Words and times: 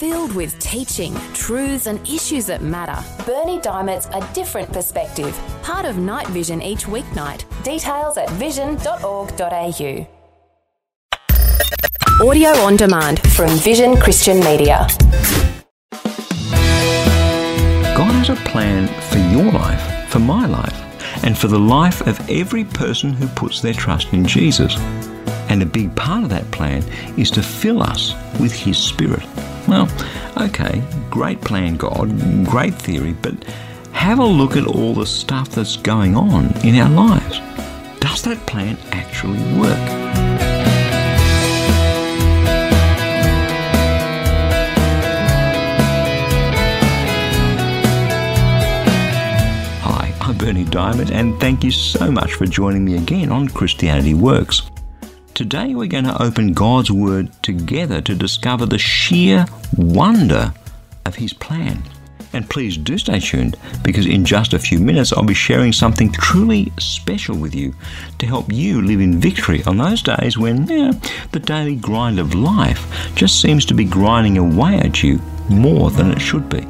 Filled 0.00 0.34
with 0.34 0.58
teaching, 0.60 1.12
truths, 1.34 1.86
and 1.86 2.00
issues 2.08 2.46
that 2.46 2.62
matter, 2.62 3.04
Berni 3.26 3.58
Dymet's 3.58 4.06
A 4.14 4.26
Different 4.32 4.72
Perspective, 4.72 5.38
part 5.62 5.84
of 5.84 5.98
Night 5.98 6.26
Vision 6.28 6.62
each 6.62 6.86
weeknight. 6.86 7.44
Details 7.64 8.16
at 8.16 8.30
vision.org.au. 8.30 10.08
Audio 12.26 12.48
on 12.48 12.76
demand 12.76 13.20
from 13.34 13.50
Vision 13.58 13.94
Christian 13.94 14.40
Media. 14.40 14.86
God 17.94 18.14
has 18.14 18.30
a 18.30 18.36
plan 18.36 18.88
for 19.10 19.18
your 19.18 19.52
life, 19.52 20.08
for 20.08 20.20
my 20.20 20.46
life, 20.46 21.24
and 21.24 21.36
for 21.36 21.48
the 21.48 21.58
life 21.58 22.00
of 22.06 22.18
every 22.30 22.64
person 22.64 23.12
who 23.12 23.28
puts 23.28 23.60
their 23.60 23.74
trust 23.74 24.10
in 24.14 24.24
Jesus. 24.24 24.78
And 25.50 25.62
a 25.62 25.66
big 25.66 25.94
part 25.94 26.22
of 26.22 26.30
that 26.30 26.50
plan 26.52 26.82
is 27.18 27.30
to 27.32 27.42
fill 27.42 27.82
us 27.82 28.14
with 28.40 28.54
His 28.54 28.78
Spirit. 28.78 29.26
Well, 29.70 29.88
okay, 30.36 30.82
great 31.10 31.40
plan, 31.42 31.76
God, 31.76 32.08
great 32.44 32.74
theory, 32.74 33.12
but 33.12 33.44
have 33.92 34.18
a 34.18 34.24
look 34.24 34.56
at 34.56 34.66
all 34.66 34.94
the 34.94 35.06
stuff 35.06 35.50
that's 35.50 35.76
going 35.76 36.16
on 36.16 36.46
in 36.66 36.74
our 36.74 36.90
lives. 36.90 37.38
Does 38.00 38.20
that 38.22 38.44
plan 38.48 38.76
actually 38.90 39.38
work? 39.60 39.78
Hi, 49.84 50.12
I'm 50.20 50.36
Berni 50.36 50.64
Dymet, 50.64 51.12
and 51.12 51.38
thank 51.38 51.62
you 51.62 51.70
so 51.70 52.10
much 52.10 52.34
for 52.34 52.46
joining 52.46 52.84
me 52.84 52.96
again 52.96 53.30
on 53.30 53.46
Christianity 53.46 54.14
Works. 54.14 54.68
Today 55.40 55.74
we're 55.74 55.86
going 55.86 56.04
to 56.04 56.22
open 56.22 56.52
God's 56.52 56.90
Word 56.90 57.32
together 57.42 58.02
to 58.02 58.14
discover 58.14 58.66
the 58.66 58.76
sheer 58.76 59.46
wonder 59.74 60.52
of 61.06 61.14
His 61.14 61.32
plan. 61.32 61.82
And 62.34 62.50
please 62.50 62.76
do 62.76 62.98
stay 62.98 63.20
tuned 63.20 63.56
because 63.82 64.04
in 64.04 64.26
just 64.26 64.52
a 64.52 64.58
few 64.58 64.78
minutes 64.78 65.14
I'll 65.14 65.22
be 65.22 65.32
sharing 65.32 65.72
something 65.72 66.12
truly 66.12 66.70
special 66.78 67.38
with 67.38 67.54
you 67.54 67.74
to 68.18 68.26
help 68.26 68.52
you 68.52 68.82
live 68.82 69.00
in 69.00 69.18
victory 69.18 69.64
on 69.64 69.78
those 69.78 70.02
days 70.02 70.36
when 70.36 70.66
yeah, 70.66 70.92
the 71.32 71.40
daily 71.40 71.76
grind 71.76 72.18
of 72.18 72.34
life 72.34 73.10
just 73.14 73.40
seems 73.40 73.64
to 73.64 73.72
be 73.72 73.86
grinding 73.86 74.36
away 74.36 74.76
at 74.76 75.02
you 75.02 75.22
more 75.48 75.90
than 75.90 76.10
it 76.10 76.20
should 76.20 76.50
be. 76.50 76.66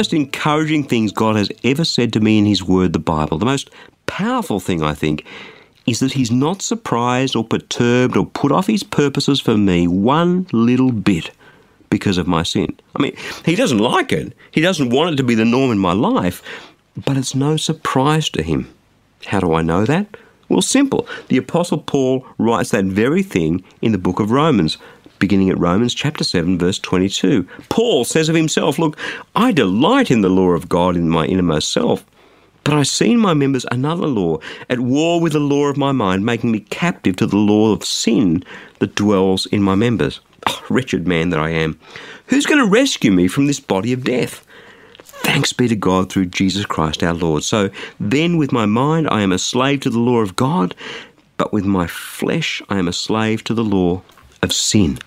Most 0.00 0.14
encouraging 0.14 0.82
things 0.82 1.12
God 1.12 1.36
has 1.36 1.52
ever 1.62 1.84
said 1.84 2.10
to 2.14 2.20
me 2.20 2.38
in 2.38 2.46
His 2.46 2.64
Word, 2.64 2.94
the 2.94 2.98
Bible, 2.98 3.36
the 3.36 3.44
most 3.44 3.68
powerful 4.06 4.58
thing 4.58 4.82
I 4.82 4.94
think, 4.94 5.26
is 5.84 6.00
that 6.00 6.12
He's 6.12 6.30
not 6.30 6.62
surprised 6.62 7.36
or 7.36 7.44
perturbed 7.44 8.16
or 8.16 8.24
put 8.24 8.50
off 8.50 8.66
His 8.66 8.82
purposes 8.82 9.42
for 9.42 9.58
me 9.58 9.86
one 9.86 10.46
little 10.52 10.90
bit 10.90 11.32
because 11.90 12.16
of 12.16 12.26
my 12.26 12.42
sin. 12.44 12.74
I 12.96 13.02
mean, 13.02 13.14
He 13.44 13.54
doesn't 13.54 13.76
like 13.76 14.10
it, 14.10 14.34
He 14.52 14.62
doesn't 14.62 14.88
want 14.88 15.12
it 15.12 15.16
to 15.16 15.22
be 15.22 15.34
the 15.34 15.44
norm 15.44 15.70
in 15.70 15.78
my 15.78 15.92
life, 15.92 16.42
but 16.96 17.18
it's 17.18 17.34
no 17.34 17.58
surprise 17.58 18.30
to 18.30 18.42
Him. 18.42 18.72
How 19.26 19.40
do 19.40 19.52
I 19.52 19.60
know 19.60 19.84
that? 19.84 20.06
Well, 20.48 20.62
simple. 20.62 21.06
The 21.28 21.36
Apostle 21.36 21.76
Paul 21.76 22.26
writes 22.38 22.70
that 22.70 22.86
very 22.86 23.22
thing 23.22 23.62
in 23.82 23.92
the 23.92 23.98
book 23.98 24.18
of 24.18 24.30
Romans 24.30 24.78
beginning 25.20 25.50
at 25.50 25.58
Romans 25.58 25.94
chapter 25.94 26.24
7 26.24 26.58
verse 26.58 26.80
22. 26.80 27.46
Paul 27.68 28.04
says 28.04 28.28
of 28.28 28.34
himself, 28.34 28.78
look, 28.78 28.98
I 29.36 29.52
delight 29.52 30.10
in 30.10 30.22
the 30.22 30.28
law 30.28 30.50
of 30.50 30.68
God 30.68 30.96
in 30.96 31.08
my 31.08 31.26
innermost 31.26 31.72
self, 31.72 32.04
but 32.64 32.74
I 32.74 32.82
see 32.82 33.12
in 33.12 33.20
my 33.20 33.34
members 33.34 33.64
another 33.70 34.08
law, 34.08 34.38
at 34.68 34.80
war 34.80 35.20
with 35.20 35.32
the 35.32 35.38
law 35.38 35.66
of 35.66 35.76
my 35.76 35.92
mind, 35.92 36.26
making 36.26 36.50
me 36.50 36.60
captive 36.60 37.16
to 37.16 37.26
the 37.26 37.36
law 37.36 37.72
of 37.72 37.84
sin 37.84 38.42
that 38.80 38.96
dwells 38.96 39.46
in 39.46 39.62
my 39.62 39.76
members. 39.76 40.20
Oh, 40.48 40.64
wretched 40.68 41.06
man 41.06 41.30
that 41.30 41.38
I 41.38 41.50
am. 41.50 41.78
Who's 42.26 42.46
going 42.46 42.64
to 42.64 42.70
rescue 42.70 43.12
me 43.12 43.28
from 43.28 43.46
this 43.46 43.60
body 43.60 43.92
of 43.92 44.04
death? 44.04 44.44
Thanks 45.02 45.52
be 45.52 45.68
to 45.68 45.76
God 45.76 46.10
through 46.10 46.26
Jesus 46.26 46.64
Christ 46.64 47.02
our 47.02 47.12
Lord. 47.12 47.44
So 47.44 47.70
then, 47.98 48.38
with 48.38 48.52
my 48.52 48.64
mind, 48.64 49.06
I 49.10 49.20
am 49.20 49.32
a 49.32 49.38
slave 49.38 49.80
to 49.80 49.90
the 49.90 49.98
law 49.98 50.20
of 50.20 50.34
God, 50.34 50.74
but 51.36 51.52
with 51.52 51.64
my 51.66 51.86
flesh, 51.86 52.62
I 52.70 52.78
am 52.78 52.88
a 52.88 52.92
slave 52.92 53.44
to 53.44 53.54
the 53.54 53.64
law 53.64 54.02
of 54.42 54.52
sin. 54.52 54.98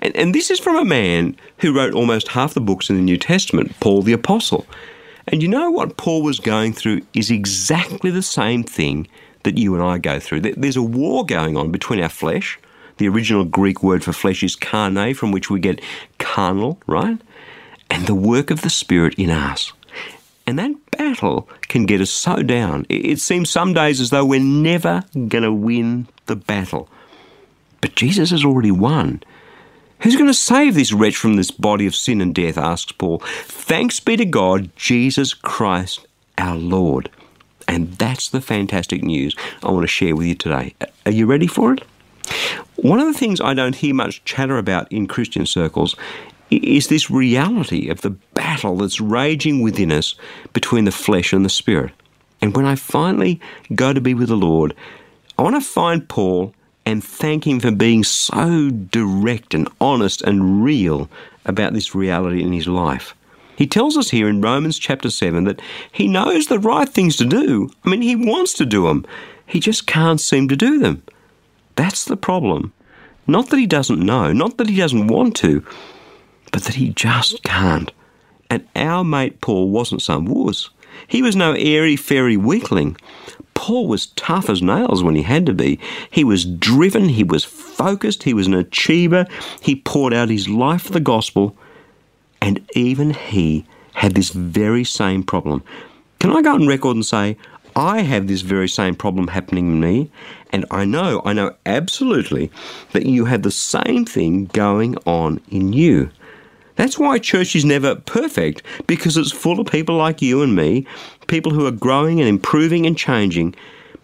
And, 0.00 0.14
and 0.16 0.34
this 0.34 0.50
is 0.50 0.58
from 0.58 0.76
a 0.76 0.84
man 0.84 1.36
who 1.58 1.74
wrote 1.74 1.94
almost 1.94 2.28
half 2.28 2.54
the 2.54 2.60
books 2.60 2.90
in 2.90 2.96
the 2.96 3.02
New 3.02 3.18
Testament, 3.18 3.78
Paul 3.80 4.02
the 4.02 4.12
Apostle. 4.12 4.66
And 5.26 5.42
you 5.42 5.48
know 5.48 5.70
what 5.70 5.96
Paul 5.96 6.22
was 6.22 6.40
going 6.40 6.72
through 6.72 7.02
is 7.12 7.30
exactly 7.30 8.10
the 8.10 8.22
same 8.22 8.62
thing 8.62 9.06
that 9.42 9.58
you 9.58 9.74
and 9.74 9.82
I 9.82 9.98
go 9.98 10.18
through. 10.18 10.40
There's 10.40 10.76
a 10.76 10.82
war 10.82 11.24
going 11.24 11.56
on 11.56 11.70
between 11.70 12.00
our 12.00 12.08
flesh. 12.08 12.58
The 12.96 13.08
original 13.08 13.44
Greek 13.44 13.82
word 13.82 14.02
for 14.02 14.12
flesh 14.12 14.42
is 14.42 14.56
carne, 14.56 15.14
from 15.14 15.30
which 15.30 15.50
we 15.50 15.60
get 15.60 15.80
carnal, 16.18 16.80
right? 16.86 17.20
And 17.90 18.06
the 18.06 18.14
work 18.14 18.50
of 18.50 18.62
the 18.62 18.70
Spirit 18.70 19.14
in 19.14 19.30
us. 19.30 19.72
And 20.46 20.58
that 20.58 20.72
battle 20.92 21.48
can 21.62 21.84
get 21.84 22.00
us 22.00 22.10
so 22.10 22.42
down. 22.42 22.86
It 22.88 23.20
seems 23.20 23.50
some 23.50 23.74
days 23.74 24.00
as 24.00 24.10
though 24.10 24.24
we're 24.24 24.40
never 24.40 25.04
going 25.12 25.44
to 25.44 25.52
win 25.52 26.08
the 26.26 26.36
battle. 26.36 26.88
But 27.80 27.94
Jesus 27.94 28.30
has 28.30 28.44
already 28.44 28.70
won. 28.70 29.22
Who's 30.00 30.16
going 30.16 30.28
to 30.28 30.34
save 30.34 30.74
this 30.74 30.92
wretch 30.92 31.16
from 31.16 31.36
this 31.36 31.50
body 31.50 31.86
of 31.86 31.94
sin 31.94 32.20
and 32.20 32.34
death? 32.34 32.56
asks 32.56 32.92
Paul. 32.92 33.18
Thanks 33.44 33.98
be 33.98 34.16
to 34.16 34.24
God, 34.24 34.70
Jesus 34.76 35.34
Christ 35.34 36.06
our 36.38 36.56
Lord. 36.56 37.10
And 37.66 37.92
that's 37.94 38.30
the 38.30 38.40
fantastic 38.40 39.02
news 39.02 39.36
I 39.62 39.70
want 39.70 39.82
to 39.82 39.88
share 39.88 40.16
with 40.16 40.26
you 40.26 40.34
today. 40.34 40.74
Are 41.04 41.12
you 41.12 41.26
ready 41.26 41.46
for 41.46 41.74
it? 41.74 41.82
One 42.76 43.00
of 43.00 43.06
the 43.06 43.18
things 43.18 43.40
I 43.40 43.54
don't 43.54 43.74
hear 43.74 43.94
much 43.94 44.24
chatter 44.24 44.56
about 44.56 44.90
in 44.90 45.06
Christian 45.06 45.44
circles 45.44 45.96
is 46.50 46.88
this 46.88 47.10
reality 47.10 47.88
of 47.88 48.00
the 48.00 48.10
battle 48.10 48.76
that's 48.76 49.00
raging 49.00 49.60
within 49.60 49.92
us 49.92 50.14
between 50.52 50.84
the 50.84 50.92
flesh 50.92 51.32
and 51.32 51.44
the 51.44 51.50
spirit. 51.50 51.92
And 52.40 52.56
when 52.56 52.64
I 52.64 52.76
finally 52.76 53.40
go 53.74 53.92
to 53.92 54.00
be 54.00 54.14
with 54.14 54.28
the 54.28 54.36
Lord, 54.36 54.74
I 55.36 55.42
want 55.42 55.56
to 55.56 55.60
find 55.60 56.08
Paul 56.08 56.54
and 56.88 57.04
thank 57.04 57.46
him 57.46 57.60
for 57.60 57.70
being 57.70 58.02
so 58.02 58.70
direct 58.70 59.52
and 59.52 59.68
honest 59.78 60.22
and 60.22 60.64
real 60.64 61.10
about 61.44 61.74
this 61.74 61.94
reality 61.94 62.42
in 62.42 62.54
his 62.54 62.66
life. 62.66 63.14
He 63.56 63.66
tells 63.66 63.98
us 63.98 64.08
here 64.08 64.26
in 64.26 64.40
Romans 64.40 64.78
chapter 64.78 65.10
7 65.10 65.44
that 65.44 65.60
he 65.92 66.08
knows 66.08 66.46
the 66.46 66.58
right 66.58 66.88
things 66.88 67.16
to 67.16 67.26
do. 67.26 67.70
I 67.84 67.90
mean, 67.90 68.00
he 68.00 68.16
wants 68.16 68.54
to 68.54 68.64
do 68.64 68.84
them. 68.84 69.04
He 69.44 69.60
just 69.60 69.86
can't 69.86 70.18
seem 70.18 70.48
to 70.48 70.56
do 70.56 70.78
them. 70.78 71.02
That's 71.76 72.06
the 72.06 72.16
problem. 72.16 72.72
Not 73.26 73.50
that 73.50 73.58
he 73.58 73.66
doesn't 73.66 74.00
know, 74.00 74.32
not 74.32 74.56
that 74.56 74.70
he 74.70 74.76
doesn't 74.76 75.08
want 75.08 75.36
to, 75.36 75.62
but 76.52 76.62
that 76.62 76.76
he 76.76 76.88
just 76.88 77.42
can't. 77.42 77.92
And 78.48 78.66
our 78.74 79.04
mate 79.04 79.42
Paul 79.42 79.68
wasn't 79.68 80.00
some 80.00 80.24
wuss. 80.24 80.70
He 81.06 81.20
was 81.20 81.36
no 81.36 81.52
airy 81.52 81.96
fairy 81.96 82.38
weakling. 82.38 82.96
Paul 83.58 83.88
was 83.88 84.06
tough 84.14 84.48
as 84.48 84.62
nails 84.62 85.02
when 85.02 85.16
he 85.16 85.22
had 85.22 85.44
to 85.46 85.52
be. 85.52 85.80
He 86.10 86.22
was 86.22 86.44
driven, 86.44 87.08
he 87.08 87.24
was 87.24 87.44
focused, 87.44 88.22
he 88.22 88.32
was 88.32 88.46
an 88.46 88.54
achiever, 88.54 89.26
he 89.60 89.74
poured 89.74 90.14
out 90.14 90.30
his 90.30 90.48
life 90.48 90.82
for 90.82 90.92
the 90.92 91.00
gospel, 91.00 91.56
and 92.40 92.64
even 92.76 93.14
he 93.14 93.66
had 93.94 94.14
this 94.14 94.30
very 94.30 94.84
same 94.84 95.24
problem. 95.24 95.64
Can 96.20 96.30
I 96.30 96.40
go 96.40 96.54
on 96.54 96.68
record 96.68 96.94
and 96.94 97.04
say, 97.04 97.36
I 97.74 98.02
have 98.02 98.28
this 98.28 98.42
very 98.42 98.68
same 98.68 98.94
problem 98.94 99.26
happening 99.26 99.72
in 99.72 99.80
me, 99.80 100.08
and 100.52 100.64
I 100.70 100.84
know, 100.84 101.20
I 101.24 101.32
know 101.32 101.56
absolutely 101.66 102.52
that 102.92 103.06
you 103.06 103.24
have 103.24 103.42
the 103.42 103.50
same 103.50 104.04
thing 104.04 104.44
going 104.52 104.96
on 105.04 105.40
in 105.50 105.72
you. 105.72 106.10
That's 106.76 106.96
why 106.96 107.18
church 107.18 107.56
is 107.56 107.64
never 107.64 107.96
perfect, 107.96 108.62
because 108.86 109.16
it's 109.16 109.32
full 109.32 109.58
of 109.58 109.66
people 109.66 109.96
like 109.96 110.22
you 110.22 110.42
and 110.42 110.54
me, 110.54 110.86
people 111.28 111.52
who 111.52 111.66
are 111.66 111.70
growing 111.70 112.18
and 112.20 112.28
improving 112.28 112.84
and 112.84 112.98
changing, 112.98 113.54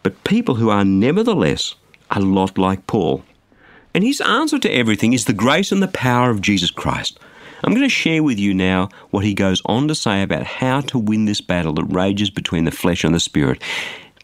but 0.03 0.23
people 0.25 0.55
who 0.55 0.71
are 0.71 0.85
nevertheless 0.85 1.75
a 2.11 2.21
lot 2.21 2.57
like 2.57 2.87
Paul. 2.87 3.25
And 3.93 4.05
his 4.05 4.21
answer 4.21 4.59
to 4.59 4.71
everything 4.71 5.13
is 5.13 5.25
the 5.25 5.33
grace 5.33 5.73
and 5.73 5.83
the 5.83 5.89
power 5.89 6.31
of 6.31 6.41
Jesus 6.41 6.71
Christ. 6.71 7.19
I'm 7.63 7.73
going 7.73 7.83
to 7.83 7.89
share 7.89 8.23
with 8.23 8.39
you 8.39 8.53
now 8.53 8.91
what 9.11 9.25
he 9.25 9.33
goes 9.35 9.63
on 9.65 9.89
to 9.89 9.95
say 9.95 10.23
about 10.23 10.45
how 10.45 10.83
to 10.83 10.99
win 10.99 11.25
this 11.25 11.41
battle 11.41 11.73
that 11.75 11.85
rages 11.85 12.29
between 12.29 12.65
the 12.65 12.71
flesh 12.71 13.05
and 13.05 13.15
the 13.15 13.21
spirit, 13.21 13.63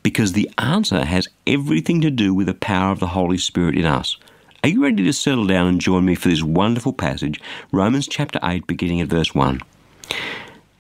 because 0.03 0.32
the 0.32 0.50
answer 0.58 1.05
has 1.05 1.29
everything 1.46 2.00
to 2.03 2.11
do 2.11 2.35
with 2.35 2.49
the 2.49 2.55
power 2.55 2.93
of 2.93 3.00
the 3.00 3.06
Holy 3.06 3.38
Spirit 3.38 3.76
in 3.76 3.87
us. 3.87 4.19
Are 4.62 4.69
you 4.69 4.82
ready 4.82 5.05
to 5.05 5.12
settle 5.12 5.46
down 5.46 5.69
and 5.69 5.81
join 5.81 6.05
me 6.05 6.14
for 6.14 6.29
this 6.29 6.43
wonderful 6.43 6.93
passage, 6.93 7.41
Romans 7.73 8.06
chapter 8.06 8.38
8, 8.43 8.67
beginning 8.67 9.00
at 9.00 9.08
verse 9.08 9.35
1? 9.35 9.62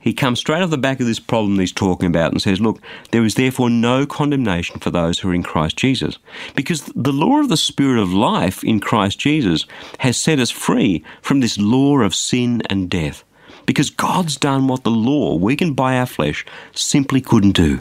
He 0.00 0.14
comes 0.14 0.38
straight 0.38 0.62
off 0.62 0.70
the 0.70 0.78
back 0.78 0.98
of 1.00 1.06
this 1.06 1.18
problem 1.18 1.58
he's 1.58 1.72
talking 1.72 2.06
about 2.06 2.32
and 2.32 2.40
says, 2.40 2.58
Look, 2.58 2.80
there 3.10 3.24
is 3.24 3.34
therefore 3.34 3.68
no 3.68 4.06
condemnation 4.06 4.80
for 4.80 4.90
those 4.90 5.18
who 5.18 5.28
are 5.28 5.34
in 5.34 5.42
Christ 5.42 5.76
Jesus. 5.76 6.18
Because 6.56 6.90
the 6.96 7.12
law 7.12 7.38
of 7.38 7.50
the 7.50 7.56
Spirit 7.58 8.00
of 8.00 8.12
life 8.12 8.64
in 8.64 8.80
Christ 8.80 9.18
Jesus 9.18 9.66
has 9.98 10.16
set 10.16 10.38
us 10.38 10.50
free 10.50 11.04
from 11.20 11.40
this 11.40 11.58
law 11.58 11.98
of 11.98 12.14
sin 12.14 12.62
and 12.70 12.88
death. 12.88 13.24
Because 13.66 13.90
God's 13.90 14.38
done 14.38 14.68
what 14.68 14.84
the 14.84 14.90
law, 14.90 15.36
weakened 15.36 15.76
by 15.76 15.98
our 15.98 16.06
flesh, 16.06 16.46
simply 16.74 17.20
couldn't 17.20 17.52
do. 17.52 17.80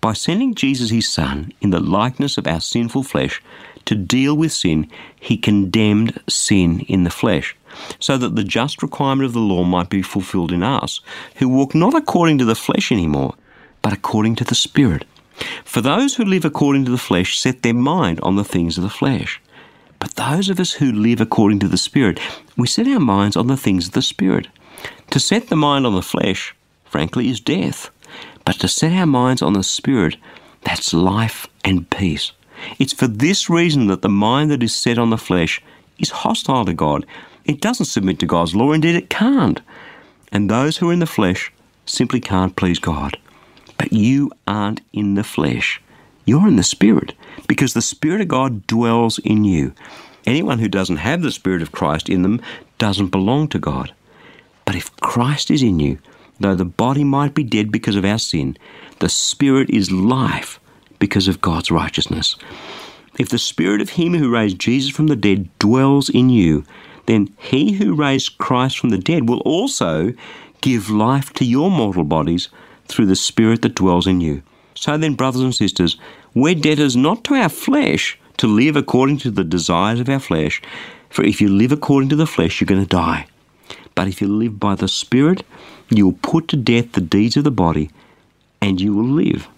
By 0.00 0.14
sending 0.14 0.54
Jesus, 0.54 0.90
his 0.90 1.08
Son, 1.08 1.52
in 1.60 1.70
the 1.70 1.80
likeness 1.80 2.38
of 2.38 2.46
our 2.46 2.60
sinful 2.60 3.02
flesh 3.02 3.42
to 3.84 3.94
deal 3.94 4.34
with 4.34 4.52
sin, 4.52 4.90
he 5.20 5.36
condemned 5.36 6.18
sin 6.28 6.80
in 6.80 7.04
the 7.04 7.10
flesh, 7.10 7.54
so 7.98 8.16
that 8.16 8.36
the 8.36 8.44
just 8.44 8.82
requirement 8.82 9.26
of 9.26 9.32
the 9.32 9.40
law 9.40 9.64
might 9.64 9.90
be 9.90 10.02
fulfilled 10.02 10.52
in 10.52 10.62
us, 10.62 11.00
who 11.36 11.48
walk 11.48 11.74
not 11.74 11.94
according 11.94 12.38
to 12.38 12.44
the 12.44 12.54
flesh 12.54 12.90
anymore, 12.90 13.34
but 13.82 13.92
according 13.92 14.36
to 14.36 14.44
the 14.44 14.54
Spirit. 14.54 15.04
For 15.64 15.80
those 15.80 16.14
who 16.14 16.24
live 16.24 16.44
according 16.44 16.84
to 16.84 16.90
the 16.90 16.98
flesh 16.98 17.38
set 17.38 17.62
their 17.62 17.74
mind 17.74 18.20
on 18.20 18.36
the 18.36 18.44
things 18.44 18.78
of 18.78 18.84
the 18.84 18.90
flesh. 18.90 19.40
But 19.98 20.14
those 20.16 20.48
of 20.48 20.60
us 20.60 20.72
who 20.72 20.92
live 20.92 21.20
according 21.20 21.60
to 21.60 21.68
the 21.68 21.78
Spirit, 21.78 22.20
we 22.56 22.66
set 22.66 22.86
our 22.86 23.00
minds 23.00 23.36
on 23.36 23.46
the 23.46 23.56
things 23.56 23.86
of 23.86 23.92
the 23.92 24.02
Spirit. 24.02 24.48
To 25.10 25.18
set 25.18 25.48
the 25.48 25.56
mind 25.56 25.86
on 25.86 25.94
the 25.94 26.02
flesh, 26.02 26.54
frankly, 26.84 27.28
is 27.28 27.40
death. 27.40 27.90
But 28.44 28.60
to 28.60 28.68
set 28.68 28.92
our 28.92 29.06
minds 29.06 29.42
on 29.42 29.54
the 29.54 29.62
Spirit, 29.62 30.16
that's 30.62 30.92
life 30.92 31.46
and 31.64 31.88
peace. 31.90 32.32
It's 32.78 32.92
for 32.92 33.06
this 33.06 33.50
reason 33.50 33.86
that 33.86 34.02
the 34.02 34.08
mind 34.08 34.50
that 34.50 34.62
is 34.62 34.74
set 34.74 34.98
on 34.98 35.10
the 35.10 35.18
flesh 35.18 35.60
is 35.98 36.10
hostile 36.10 36.64
to 36.64 36.74
God. 36.74 37.06
It 37.44 37.60
doesn't 37.60 37.86
submit 37.86 38.18
to 38.20 38.26
God's 38.26 38.54
law, 38.54 38.72
indeed, 38.72 38.94
it 38.94 39.10
can't. 39.10 39.60
And 40.32 40.48
those 40.48 40.78
who 40.78 40.90
are 40.90 40.92
in 40.92 40.98
the 40.98 41.06
flesh 41.06 41.52
simply 41.86 42.20
can't 42.20 42.56
please 42.56 42.78
God. 42.78 43.18
But 43.78 43.92
you 43.92 44.30
aren't 44.46 44.80
in 44.92 45.14
the 45.14 45.24
flesh. 45.24 45.80
You're 46.24 46.48
in 46.48 46.56
the 46.56 46.62
Spirit 46.62 47.14
because 47.46 47.74
the 47.74 47.82
Spirit 47.82 48.22
of 48.22 48.28
God 48.28 48.66
dwells 48.66 49.18
in 49.18 49.44
you. 49.44 49.74
Anyone 50.26 50.58
who 50.58 50.68
doesn't 50.68 50.96
have 50.96 51.20
the 51.20 51.30
Spirit 51.30 51.60
of 51.60 51.72
Christ 51.72 52.08
in 52.08 52.22
them 52.22 52.40
doesn't 52.78 53.08
belong 53.08 53.48
to 53.48 53.58
God. 53.58 53.92
But 54.64 54.74
if 54.74 54.94
Christ 54.96 55.50
is 55.50 55.62
in 55.62 55.80
you, 55.80 55.98
though 56.40 56.54
the 56.54 56.64
body 56.64 57.04
might 57.04 57.34
be 57.34 57.44
dead 57.44 57.70
because 57.70 57.96
of 57.96 58.04
our 58.04 58.18
sin, 58.18 58.56
the 59.00 59.10
Spirit 59.10 59.68
is 59.68 59.92
life 59.92 60.58
because 60.98 61.28
of 61.28 61.42
God's 61.42 61.70
righteousness. 61.70 62.36
If 63.18 63.28
the 63.28 63.38
Spirit 63.38 63.82
of 63.82 63.90
Him 63.90 64.14
who 64.14 64.32
raised 64.32 64.58
Jesus 64.58 64.90
from 64.90 65.08
the 65.08 65.16
dead 65.16 65.50
dwells 65.58 66.08
in 66.08 66.30
you, 66.30 66.64
then 67.06 67.34
He 67.38 67.72
who 67.72 67.94
raised 67.94 68.38
Christ 68.38 68.78
from 68.78 68.90
the 68.90 68.98
dead 68.98 69.28
will 69.28 69.40
also 69.40 70.12
give 70.60 70.90
life 70.90 71.32
to 71.34 71.44
your 71.44 71.70
mortal 71.70 72.04
bodies 72.04 72.48
through 72.86 73.06
the 73.06 73.16
Spirit 73.16 73.62
that 73.62 73.74
dwells 73.74 74.06
in 74.06 74.20
you. 74.20 74.42
So 74.74 74.96
then, 74.96 75.14
brothers 75.14 75.42
and 75.42 75.54
sisters, 75.54 75.98
we're 76.34 76.54
debtors 76.54 76.96
not 76.96 77.24
to 77.24 77.34
our 77.34 77.48
flesh 77.48 78.18
to 78.38 78.46
live 78.46 78.76
according 78.76 79.18
to 79.18 79.30
the 79.30 79.44
desires 79.44 80.00
of 80.00 80.08
our 80.08 80.18
flesh, 80.18 80.60
for 81.10 81.24
if 81.24 81.40
you 81.40 81.48
live 81.48 81.72
according 81.72 82.08
to 82.08 82.16
the 82.16 82.26
flesh, 82.26 82.60
you're 82.60 82.66
going 82.66 82.80
to 82.80 82.86
die. 82.86 83.26
But 83.94 84.08
if 84.08 84.20
you 84.20 84.26
live 84.26 84.58
by 84.58 84.74
the 84.74 84.88
Spirit, 84.88 85.44
you 85.90 86.06
will 86.06 86.18
put 86.22 86.48
to 86.48 86.56
death 86.56 86.92
the 86.92 87.00
deeds 87.00 87.36
of 87.36 87.44
the 87.44 87.50
body, 87.50 87.90
and 88.60 88.80
you 88.80 88.92
will 88.92 89.04
live. 89.04 89.48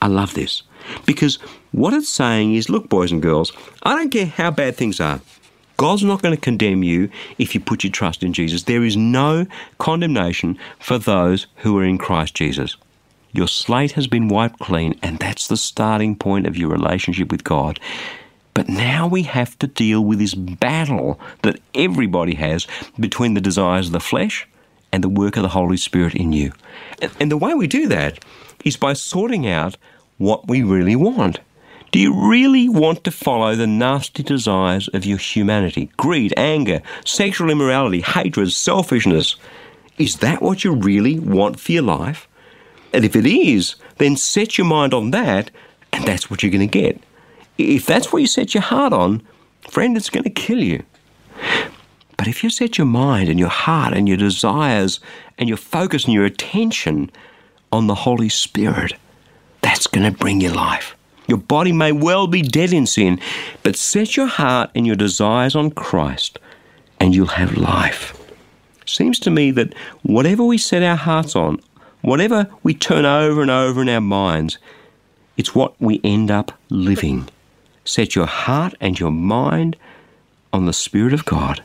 I 0.00 0.06
love 0.06 0.34
this. 0.34 0.62
Because 1.04 1.38
what 1.72 1.92
it's 1.92 2.08
saying 2.08 2.54
is 2.54 2.70
look, 2.70 2.88
boys 2.88 3.12
and 3.12 3.20
girls, 3.20 3.52
I 3.82 3.94
don't 3.94 4.10
care 4.10 4.26
how 4.26 4.50
bad 4.50 4.76
things 4.76 5.00
are. 5.00 5.20
God's 5.80 6.04
not 6.04 6.20
going 6.20 6.34
to 6.34 6.40
condemn 6.40 6.82
you 6.82 7.08
if 7.38 7.54
you 7.54 7.60
put 7.60 7.84
your 7.84 7.90
trust 7.90 8.22
in 8.22 8.34
Jesus. 8.34 8.64
There 8.64 8.84
is 8.84 8.98
no 8.98 9.46
condemnation 9.78 10.58
for 10.78 10.98
those 10.98 11.46
who 11.56 11.78
are 11.78 11.84
in 11.84 11.96
Christ 11.96 12.34
Jesus. 12.34 12.76
Your 13.32 13.48
slate 13.48 13.92
has 13.92 14.06
been 14.06 14.28
wiped 14.28 14.58
clean, 14.58 14.94
and 15.02 15.18
that's 15.18 15.48
the 15.48 15.56
starting 15.56 16.16
point 16.16 16.46
of 16.46 16.54
your 16.54 16.68
relationship 16.68 17.32
with 17.32 17.44
God. 17.44 17.80
But 18.52 18.68
now 18.68 19.06
we 19.06 19.22
have 19.22 19.58
to 19.60 19.66
deal 19.66 20.04
with 20.04 20.18
this 20.18 20.34
battle 20.34 21.18
that 21.44 21.58
everybody 21.74 22.34
has 22.34 22.66
between 22.98 23.32
the 23.32 23.40
desires 23.40 23.86
of 23.86 23.92
the 23.92 24.00
flesh 24.00 24.46
and 24.92 25.02
the 25.02 25.08
work 25.08 25.38
of 25.38 25.42
the 25.42 25.48
Holy 25.48 25.78
Spirit 25.78 26.14
in 26.14 26.34
you. 26.34 26.52
And 27.18 27.30
the 27.30 27.38
way 27.38 27.54
we 27.54 27.66
do 27.66 27.88
that 27.88 28.22
is 28.66 28.76
by 28.76 28.92
sorting 28.92 29.48
out 29.48 29.78
what 30.18 30.46
we 30.46 30.62
really 30.62 30.94
want. 30.94 31.40
Do 31.90 31.98
you 31.98 32.14
really 32.30 32.68
want 32.68 33.02
to 33.02 33.10
follow 33.10 33.56
the 33.56 33.66
nasty 33.66 34.22
desires 34.22 34.86
of 34.88 35.04
your 35.04 35.18
humanity? 35.18 35.90
Greed, 35.96 36.32
anger, 36.36 36.82
sexual 37.04 37.50
immorality, 37.50 38.00
hatred, 38.00 38.52
selfishness. 38.52 39.34
Is 39.98 40.18
that 40.18 40.40
what 40.40 40.62
you 40.62 40.72
really 40.72 41.18
want 41.18 41.58
for 41.58 41.72
your 41.72 41.82
life? 41.82 42.28
And 42.92 43.04
if 43.04 43.16
it 43.16 43.26
is, 43.26 43.74
then 43.98 44.16
set 44.16 44.56
your 44.56 44.68
mind 44.68 44.94
on 44.94 45.10
that, 45.10 45.50
and 45.92 46.04
that's 46.04 46.30
what 46.30 46.42
you're 46.42 46.52
going 46.52 46.68
to 46.68 46.80
get. 46.80 47.02
If 47.58 47.86
that's 47.86 48.12
what 48.12 48.22
you 48.22 48.28
set 48.28 48.54
your 48.54 48.62
heart 48.62 48.92
on, 48.92 49.22
friend, 49.68 49.96
it's 49.96 50.10
going 50.10 50.24
to 50.24 50.30
kill 50.30 50.62
you. 50.62 50.84
But 52.16 52.28
if 52.28 52.44
you 52.44 52.50
set 52.50 52.78
your 52.78 52.86
mind 52.86 53.28
and 53.28 53.38
your 53.38 53.48
heart 53.48 53.94
and 53.94 54.06
your 54.06 54.16
desires 54.16 55.00
and 55.38 55.48
your 55.48 55.58
focus 55.58 56.04
and 56.04 56.14
your 56.14 56.24
attention 56.24 57.10
on 57.72 57.88
the 57.88 57.94
Holy 57.96 58.28
Spirit, 58.28 58.94
that's 59.60 59.88
going 59.88 60.10
to 60.10 60.16
bring 60.16 60.40
you 60.40 60.50
life. 60.50 60.94
Your 61.30 61.38
body 61.38 61.70
may 61.70 61.92
well 61.92 62.26
be 62.26 62.42
dead 62.42 62.72
in 62.72 62.86
sin, 62.86 63.20
but 63.62 63.76
set 63.76 64.16
your 64.16 64.26
heart 64.26 64.68
and 64.74 64.84
your 64.84 64.96
desires 64.96 65.54
on 65.54 65.70
Christ, 65.70 66.40
and 66.98 67.14
you'll 67.14 67.38
have 67.38 67.56
life. 67.56 68.20
Seems 68.84 69.20
to 69.20 69.30
me 69.30 69.52
that 69.52 69.72
whatever 70.02 70.42
we 70.42 70.58
set 70.58 70.82
our 70.82 70.96
hearts 70.96 71.36
on, 71.36 71.60
whatever 72.00 72.48
we 72.64 72.74
turn 72.74 73.04
over 73.04 73.42
and 73.42 73.50
over 73.50 73.80
in 73.80 73.88
our 73.88 74.00
minds, 74.00 74.58
it's 75.36 75.54
what 75.54 75.80
we 75.80 76.00
end 76.02 76.32
up 76.32 76.50
living. 76.68 77.28
Set 77.84 78.16
your 78.16 78.26
heart 78.26 78.74
and 78.80 78.98
your 78.98 79.12
mind 79.12 79.76
on 80.52 80.66
the 80.66 80.72
Spirit 80.72 81.12
of 81.12 81.24
God, 81.24 81.62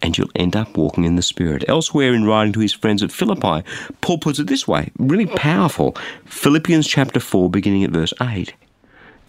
and 0.00 0.16
you'll 0.16 0.30
end 0.36 0.54
up 0.54 0.76
walking 0.76 1.02
in 1.02 1.16
the 1.16 1.22
Spirit. 1.22 1.64
Elsewhere 1.66 2.14
in 2.14 2.24
writing 2.24 2.52
to 2.52 2.60
his 2.60 2.72
friends 2.72 3.02
at 3.02 3.10
Philippi, 3.10 3.68
Paul 4.00 4.18
puts 4.18 4.38
it 4.38 4.46
this 4.46 4.68
way 4.68 4.92
really 4.96 5.26
powerful. 5.26 5.96
Philippians 6.24 6.86
chapter 6.86 7.18
4, 7.18 7.50
beginning 7.50 7.82
at 7.82 7.90
verse 7.90 8.14
8. 8.20 8.54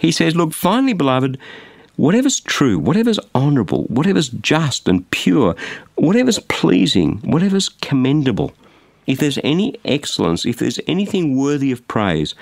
He 0.04 0.12
says, 0.12 0.36
Look, 0.36 0.54
finally, 0.54 0.92
beloved, 0.92 1.38
whatever's 1.96 2.42
true, 2.42 2.78
whatever's 2.78 3.22
honourable, 3.34 3.86
whatever's 3.86 4.28
just 4.28 4.90
and 4.90 5.10
pure, 5.12 5.56
whatever's 5.96 6.40
pleasing, 6.40 7.20
whatever's 7.20 7.70
commendable, 7.70 8.52
if 9.08 9.20
there's 9.20 9.40
any 9.46 9.80
excellence, 9.86 10.46
if 10.46 10.58
there's 10.58 10.80
anything 10.88 11.38
worthy 11.38 11.72
of 11.72 11.88
praise, 11.88 12.36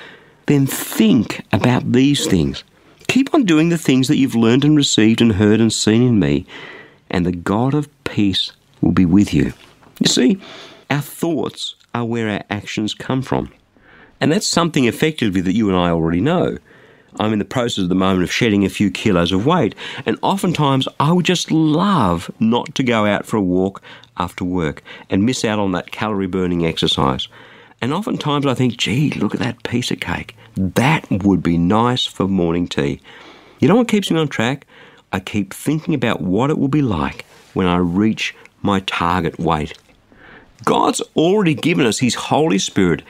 then 0.48 0.66
think 0.66 1.46
about 1.54 1.92
these 1.92 2.26
things. 2.26 2.64
Keep 3.08 3.32
on 3.36 3.44
doing 3.44 3.70
the 3.70 3.78
things 3.78 4.08
that 4.08 4.18
you've 4.18 4.34
learned 4.34 4.66
and 4.66 4.76
received 4.76 5.22
and 5.22 5.34
heard 5.34 5.62
and 5.62 5.72
seen 5.72 6.02
in 6.02 6.20
me, 6.20 6.48
and 7.12 7.28
the 7.28 7.32
God 7.32 7.76
of 7.76 7.88
peace 8.06 8.54
will 8.82 8.92
be 8.92 9.06
with 9.06 9.36
you. 9.36 9.54
You 10.00 10.08
see, 10.08 10.42
our 10.90 11.02
thoughts 11.02 11.76
are 11.94 12.06
where 12.06 12.28
our 12.28 12.44
actions 12.50 12.96
come 12.96 13.22
from. 13.22 13.52
And 14.20 14.32
that's 14.32 14.48
something 14.48 14.86
effectively 14.86 15.42
that 15.42 15.54
you 15.54 15.70
and 15.70 15.78
I 15.78 15.92
already 15.92 16.22
know. 16.22 16.58
I'm 17.20 17.34
in 17.34 17.40
the 17.40 17.46
process 17.46 17.84
at 17.84 17.90
the 17.90 17.96
moment 17.96 18.24
of 18.24 18.32
shedding 18.32 18.64
a 18.66 18.70
few 18.70 18.90
kilos 18.90 19.32
of 19.32 19.46
weight, 19.46 19.76
and 20.06 20.18
oftentimes 20.22 20.88
I 21.00 21.12
would 21.12 21.26
just 21.26 21.52
love 21.52 22.32
not 22.40 22.74
to 22.76 22.84
go 22.84 23.06
out 23.06 23.26
for 23.26 23.38
a 23.38 23.42
walk 23.42 23.82
after 24.18 24.46
work 24.46 24.82
and 25.10 25.26
miss 25.26 25.44
out 25.44 25.60
on 25.60 25.72
that 25.74 25.92
calorie 25.92 26.28
burning 26.28 26.66
exercise. 26.66 27.28
And 27.82 27.94
oftentimes 27.94 28.46
I 28.46 28.54
think, 28.54 28.78
gee, 28.78 29.12
look 29.12 29.34
at 29.34 29.42
that 29.42 29.64
piece 29.64 29.92
of 29.92 30.00
cake. 30.00 30.36
That 30.56 31.10
would 31.10 31.42
be 31.42 31.58
nice 31.58 32.06
for 32.06 32.28
morning 32.28 32.68
tea. 32.68 33.02
You 33.60 33.68
know 33.68 33.76
what 33.76 33.88
keeps 33.88 34.12
me 34.12 34.20
on 34.20 34.28
track? 34.28 34.66
I 35.12 35.20
keep 35.20 35.54
thinking 35.54 35.94
about 35.94 36.22
what 36.22 36.50
it 36.50 36.58
will 36.58 36.68
be 36.68 36.82
like 36.82 37.26
when 37.54 37.68
I 37.68 37.78
reach 37.78 38.36
my 38.62 38.80
target 38.82 39.40
weight. 39.40 39.78
God's 40.64 41.02
already 41.16 41.56
given 41.56 41.86
us 41.86 42.00
His 42.00 42.16
Holy 42.16 42.60
Spirit 42.60 43.02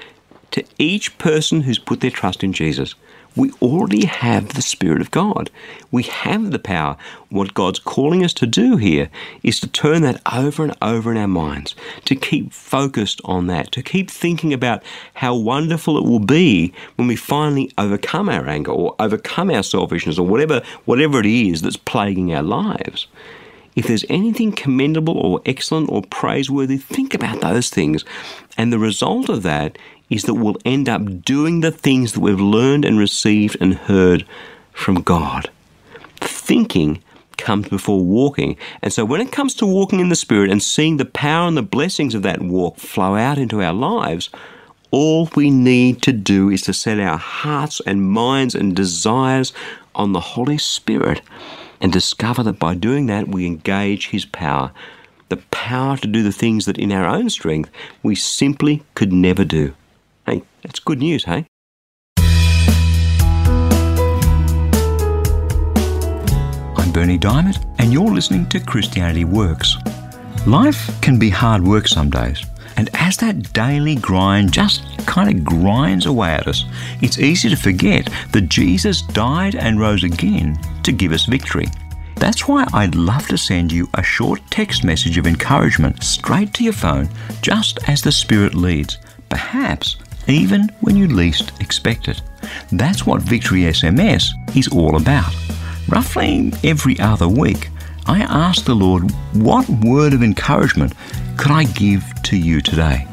to 0.51 0.63
each 0.77 1.17
person 1.17 1.61
who's 1.61 1.79
put 1.79 2.01
their 2.01 2.11
trust 2.11 2.43
in 2.43 2.53
Jesus 2.53 2.95
we 3.35 3.51
already 3.61 4.05
have 4.05 4.49
the 4.49 4.61
Spirit 4.61 5.01
of 5.01 5.11
God. 5.11 5.49
We 5.89 6.03
have 6.03 6.51
the 6.51 6.59
power. 6.59 6.97
What 7.29 7.53
God's 7.53 7.79
calling 7.79 8.23
us 8.25 8.33
to 8.33 8.45
do 8.45 8.75
here 8.75 9.09
is 9.41 9.59
to 9.61 9.67
turn 9.67 10.01
that 10.01 10.21
over 10.31 10.63
and 10.63 10.75
over 10.81 11.11
in 11.11 11.17
our 11.17 11.27
minds, 11.27 11.75
to 12.05 12.15
keep 12.15 12.51
focused 12.51 13.21
on 13.23 13.47
that, 13.47 13.71
to 13.71 13.81
keep 13.81 14.11
thinking 14.11 14.53
about 14.53 14.83
how 15.15 15.35
wonderful 15.35 15.97
it 15.97 16.03
will 16.03 16.19
be 16.19 16.73
when 16.95 17.07
we 17.07 17.15
finally 17.15 17.71
overcome 17.77 18.27
our 18.27 18.47
anger 18.47 18.71
or 18.71 18.95
overcome 18.99 19.49
our 19.49 19.63
selfishness 19.63 20.19
or 20.19 20.27
whatever, 20.27 20.61
whatever 20.85 21.19
it 21.19 21.25
is 21.25 21.61
that's 21.61 21.77
plaguing 21.77 22.33
our 22.33 22.43
lives. 22.43 23.07
If 23.75 23.87
there's 23.87 24.05
anything 24.09 24.51
commendable 24.51 25.17
or 25.17 25.41
excellent 25.45 25.89
or 25.89 26.01
praiseworthy, 26.01 26.77
think 26.77 27.13
about 27.13 27.39
those 27.39 27.69
things. 27.69 28.03
And 28.57 28.73
the 28.73 28.79
result 28.79 29.29
of 29.29 29.43
that 29.43 29.77
is 30.11 30.23
that 30.23 30.35
we'll 30.35 30.57
end 30.65 30.87
up 30.87 31.23
doing 31.23 31.61
the 31.61 31.71
things 31.71 32.11
that 32.11 32.19
we've 32.19 32.39
learned 32.39 32.85
and 32.85 32.99
received 32.99 33.57
and 33.59 33.73
heard 33.73 34.25
from 34.73 35.01
God. 35.01 35.49
Thinking 36.17 37.01
comes 37.37 37.69
before 37.69 38.03
walking. 38.03 38.57
And 38.83 38.93
so 38.93 39.03
when 39.05 39.21
it 39.21 39.31
comes 39.31 39.55
to 39.55 39.65
walking 39.65 39.99
in 39.99 40.09
the 40.09 40.15
Spirit 40.15 40.51
and 40.51 40.61
seeing 40.61 40.97
the 40.97 41.05
power 41.05 41.47
and 41.47 41.57
the 41.57 41.63
blessings 41.63 42.13
of 42.13 42.21
that 42.23 42.41
walk 42.41 42.77
flow 42.77 43.15
out 43.15 43.39
into 43.39 43.63
our 43.63 43.73
lives, 43.73 44.29
all 44.91 45.29
we 45.35 45.49
need 45.49 46.01
to 46.03 46.11
do 46.11 46.49
is 46.49 46.61
to 46.63 46.73
set 46.73 46.99
our 46.99 47.17
hearts 47.17 47.81
and 47.87 48.11
minds 48.11 48.53
and 48.53 48.75
desires 48.75 49.53
on 49.95 50.11
the 50.11 50.19
Holy 50.19 50.57
Spirit 50.57 51.21
and 51.79 51.91
discover 51.91 52.43
that 52.43 52.59
by 52.59 52.75
doing 52.75 53.07
that 53.07 53.29
we 53.29 53.45
engage 53.45 54.09
His 54.09 54.25
power. 54.25 54.71
The 55.29 55.37
power 55.37 55.95
to 55.97 56.07
do 56.07 56.21
the 56.21 56.33
things 56.33 56.65
that 56.65 56.77
in 56.77 56.91
our 56.91 57.07
own 57.07 57.29
strength 57.29 57.71
we 58.03 58.15
simply 58.15 58.83
could 58.93 59.13
never 59.13 59.45
do. 59.45 59.73
That's 60.63 60.79
good 60.79 60.99
news, 60.99 61.23
hey? 61.23 61.47
I'm 66.77 66.91
Berni 66.91 67.17
Dymet, 67.17 67.57
and 67.79 67.91
you're 67.91 68.13
listening 68.13 68.47
to 68.49 68.59
Christianity 68.59 69.25
Works. 69.25 69.77
Life 70.45 71.01
can 71.01 71.17
be 71.17 71.31
hard 71.31 71.63
work 71.63 71.87
some 71.87 72.11
days, 72.11 72.45
and 72.77 72.91
as 72.93 73.17
that 73.17 73.53
daily 73.53 73.95
grind 73.95 74.53
just 74.53 74.83
kind 75.07 75.35
of 75.35 75.43
grinds 75.43 76.05
away 76.05 76.29
at 76.29 76.47
us, 76.47 76.65
it's 77.01 77.17
easy 77.17 77.49
to 77.49 77.55
forget 77.55 78.07
that 78.31 78.49
Jesus 78.49 79.01
died 79.01 79.55
and 79.55 79.79
rose 79.79 80.03
again 80.03 80.59
to 80.83 80.91
give 80.91 81.11
us 81.11 81.25
victory. 81.25 81.65
That's 82.17 82.47
why 82.47 82.67
I'd 82.71 82.93
love 82.93 83.27
to 83.29 83.37
send 83.37 83.71
you 83.71 83.89
a 83.95 84.03
short 84.03 84.41
text 84.51 84.83
message 84.83 85.17
of 85.17 85.25
encouragement 85.25 86.03
straight 86.03 86.53
to 86.53 86.63
your 86.63 86.73
phone 86.73 87.09
just 87.41 87.79
as 87.89 88.03
the 88.03 88.11
Spirit 88.11 88.53
leads, 88.53 88.99
perhaps 89.27 89.97
even 90.31 90.69
when 90.79 90.95
you 90.95 91.07
least 91.07 91.51
expect 91.59 92.07
it. 92.07 92.21
That's 92.71 93.05
what 93.05 93.21
Victory 93.21 93.61
SMS 93.61 94.29
is 94.55 94.67
all 94.69 94.95
about. 94.95 95.33
Roughly 95.87 96.51
every 96.63 96.99
other 96.99 97.27
week, 97.27 97.69
I 98.07 98.21
ask 98.21 98.65
the 98.65 98.73
Lord, 98.73 99.11
what 99.33 99.69
word 99.69 100.13
of 100.13 100.23
encouragement 100.23 100.93
could 101.37 101.51
I 101.51 101.65
give 101.65 102.03
to 102.23 102.37
you 102.37 102.61
today? 102.61 103.05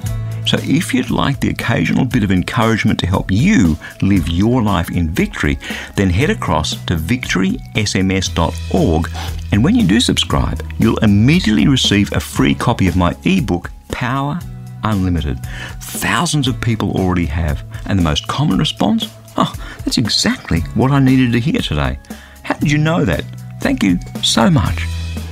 So 0.47 0.57
if 0.63 0.95
you'd 0.95 1.11
like 1.11 1.41
the 1.41 1.51
occasional 1.51 2.07
bit 2.07 2.23
of 2.23 2.31
encouragement 2.31 2.99
to 3.01 3.07
help 3.07 3.31
you 3.31 3.77
live 4.01 4.29
your 4.29 4.63
life 4.63 4.91
in 4.91 5.11
victory, 5.11 5.59
then 5.95 6.09
head 6.09 6.31
across 6.31 6.71
to 6.87 6.97
victorysms.org 6.97 9.11
and 9.53 9.65
when 9.65 9.75
you 9.75 9.87
do 9.87 10.01
subscribe, 10.01 10.67
you'll 10.79 10.97
immediately 10.99 11.69
receive 11.69 12.11
a 12.13 12.21
free 12.21 12.55
copy 12.55 12.89
of 12.89 12.97
my 12.97 13.15
ebook, 13.25 13.71
Power 13.91 14.41
Unlimited. 14.85 15.39
Thousands 15.81 16.49
of 16.49 16.61
people 16.61 16.93
already 16.93 17.27
have, 17.27 17.65
and 17.87 17.99
the 17.99 18.03
most 18.03 18.29
common 18.29 18.59
response? 18.59 19.09
Oh, 19.37 19.53
that's 19.85 19.99
exactly 19.99 20.61
what 20.75 20.91
I 20.91 20.99
needed 20.99 21.33
to 21.33 21.41
hear 21.41 21.61
today. 21.61 21.99
How 22.43 22.55
did 22.55 22.71
you 22.71 22.79
know 22.79 23.05
that? 23.05 23.25
Thank 23.61 23.83
you 23.83 23.99
so 24.23 24.51
much. 24.51 24.85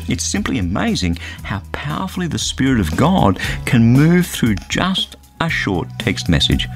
It's 0.09 0.25
simply 0.25 0.59
amazing 0.59 1.17
how 1.43 1.63
powerfully 1.73 2.29
the 2.29 2.39
Spirit 2.39 2.81
of 2.81 2.97
God 2.97 3.41
can 3.65 3.93
move 3.93 4.27
through 4.27 4.57
just 4.69 5.17
a 5.41 5.49
short 5.49 5.89
text 5.99 6.29
message. 6.29 6.69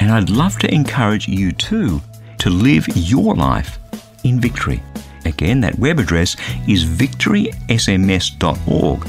And 0.00 0.10
I'd 0.10 0.28
love 0.30 0.58
to 0.60 0.72
encourage 0.72 1.28
you 1.28 1.52
too 1.52 2.00
to 2.38 2.50
live 2.50 2.86
your 2.94 3.34
life 3.34 3.78
in 4.24 4.40
victory. 4.40 4.82
Again, 5.24 5.60
that 5.62 5.78
web 5.78 5.98
address 5.98 6.36
is 6.68 6.84
victorysms.org. 6.84 9.08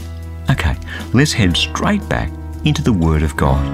Okay, 0.50 0.76
let's 1.14 1.34
head 1.34 1.58
straight 1.58 2.08
back 2.10 2.32
into 2.66 2.82
the 2.82 2.94
Word 2.94 3.24
of 3.24 3.36
God. 3.36 3.66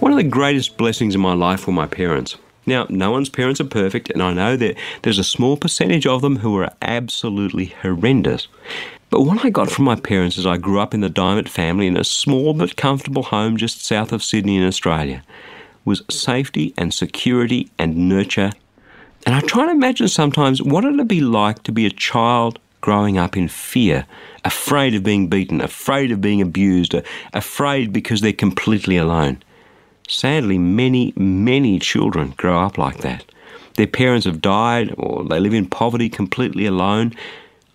One 0.00 0.12
of 0.12 0.18
the 0.18 0.24
greatest 0.24 0.76
blessings 0.76 1.14
in 1.14 1.20
my 1.20 1.34
life 1.34 1.66
were 1.66 1.72
my 1.72 1.86
parents. 1.86 2.36
Now, 2.66 2.86
no 2.90 3.12
one's 3.12 3.28
parents 3.28 3.60
are 3.60 3.64
perfect, 3.64 4.10
and 4.10 4.22
I 4.22 4.32
know 4.32 4.56
that 4.56 4.76
there's 5.02 5.18
a 5.18 5.24
small 5.24 5.56
percentage 5.56 6.06
of 6.06 6.20
them 6.20 6.36
who 6.36 6.56
are 6.58 6.72
absolutely 6.82 7.66
horrendous. 7.66 8.48
But 9.08 9.22
what 9.22 9.44
I 9.44 9.50
got 9.50 9.70
from 9.70 9.84
my 9.84 9.94
parents 9.94 10.36
as 10.36 10.46
I 10.46 10.56
grew 10.56 10.80
up 10.80 10.92
in 10.92 11.00
the 11.00 11.08
Dymet 11.08 11.48
family 11.48 11.86
in 11.86 11.96
a 11.96 12.02
small 12.02 12.54
but 12.54 12.76
comfortable 12.76 13.22
home 13.22 13.56
just 13.56 13.84
south 13.84 14.12
of 14.12 14.24
Sydney 14.24 14.56
in 14.56 14.64
Australia 14.64 15.22
was 15.84 16.02
safety 16.10 16.74
and 16.76 16.92
security 16.92 17.70
and 17.78 18.08
nurture. 18.08 18.50
And 19.26 19.34
I 19.34 19.40
try 19.40 19.66
to 19.66 19.72
imagine 19.72 20.06
sometimes 20.06 20.62
what 20.62 20.84
it'd 20.84 21.08
be 21.08 21.20
like 21.20 21.64
to 21.64 21.72
be 21.72 21.84
a 21.84 21.90
child 21.90 22.60
growing 22.80 23.18
up 23.18 23.36
in 23.36 23.48
fear, 23.48 24.06
afraid 24.44 24.94
of 24.94 25.02
being 25.02 25.26
beaten, 25.26 25.60
afraid 25.60 26.12
of 26.12 26.20
being 26.20 26.40
abused, 26.40 26.94
uh, 26.94 27.02
afraid 27.32 27.92
because 27.92 28.20
they're 28.20 28.32
completely 28.32 28.96
alone. 28.96 29.42
Sadly, 30.06 30.58
many, 30.58 31.12
many 31.16 31.80
children 31.80 32.34
grow 32.36 32.60
up 32.60 32.78
like 32.78 32.98
that. 32.98 33.24
Their 33.74 33.88
parents 33.88 34.26
have 34.26 34.40
died 34.40 34.94
or 34.96 35.24
they 35.24 35.40
live 35.40 35.54
in 35.54 35.66
poverty 35.66 36.08
completely 36.08 36.64
alone. 36.64 37.12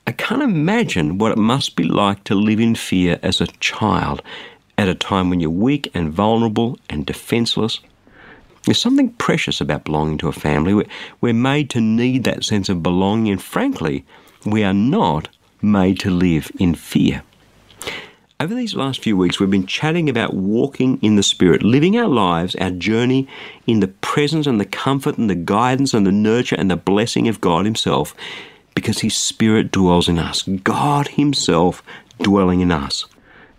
I 0.08 0.14
can't 0.14 0.42
imagine 0.42 1.18
what 1.18 1.34
it 1.34 1.38
must 1.38 1.76
be 1.76 1.84
like 1.84 2.24
to 2.24 2.36
live 2.36 2.62
in 2.62 2.76
fear 2.76 3.20
as 3.22 3.42
a 3.42 3.48
child 3.60 4.22
at 4.78 4.88
a 4.88 4.96
time 4.96 5.30
when 5.30 5.42
you're 5.42 5.50
weak 5.50 5.92
and 5.94 6.14
vulnerable 6.14 6.80
and 6.90 7.06
defenseless. 7.06 7.82
There's 8.66 8.82
something 8.82 9.10
precious 9.14 9.60
about 9.60 9.86
belonging 9.86 10.18
to 10.20 10.28
a 10.28 10.34
family. 10.34 10.86
We're, 11.20 11.34
made 11.34 11.70
to 11.72 11.82
need 11.82 12.24
that 12.26 12.44
sense 12.44 12.70
of 12.70 12.84
belonging, 12.84 13.32
and 13.32 13.42
frankly, 13.42 14.06
we 14.46 14.64
are 14.64 14.74
not 14.74 15.30
made 15.62 16.00
to 16.02 16.12
live 16.12 16.52
in 16.60 16.76
fear. 16.76 17.24
Over 18.40 18.56
these 18.56 18.76
last 18.76 19.04
few 19.04 19.16
weeks, 19.16 19.40
we've 19.40 19.52
been 19.52 19.68
chatting 19.68 20.10
about 20.10 20.34
walking 20.34 21.00
in 21.02 21.16
the 21.16 21.24
Spirit, 21.24 21.62
living 21.62 21.98
our 21.98 22.08
lives, 22.08 22.56
our 22.56 22.72
journey 22.72 23.28
in 23.68 23.82
the 23.82 23.88
presence 23.88 24.48
and 24.48 24.60
the 24.60 24.66
comfort 24.66 25.18
and 25.18 25.30
the 25.30 25.36
guidance 25.36 25.94
and 25.94 26.08
the 26.08 26.12
nurture 26.12 26.56
and 26.56 26.70
the 26.70 26.76
blessing 26.76 27.28
of 27.28 27.42
God 27.42 27.66
Himself, 27.66 28.16
because 28.74 29.00
His 29.00 29.16
Spirit 29.16 29.72
dwells 29.72 30.10
in 30.10 30.18
us. 30.18 30.44
God 30.44 31.10
Himself 31.10 31.84
dwelling 32.20 32.62
in 32.62 32.72
us. 32.72 33.06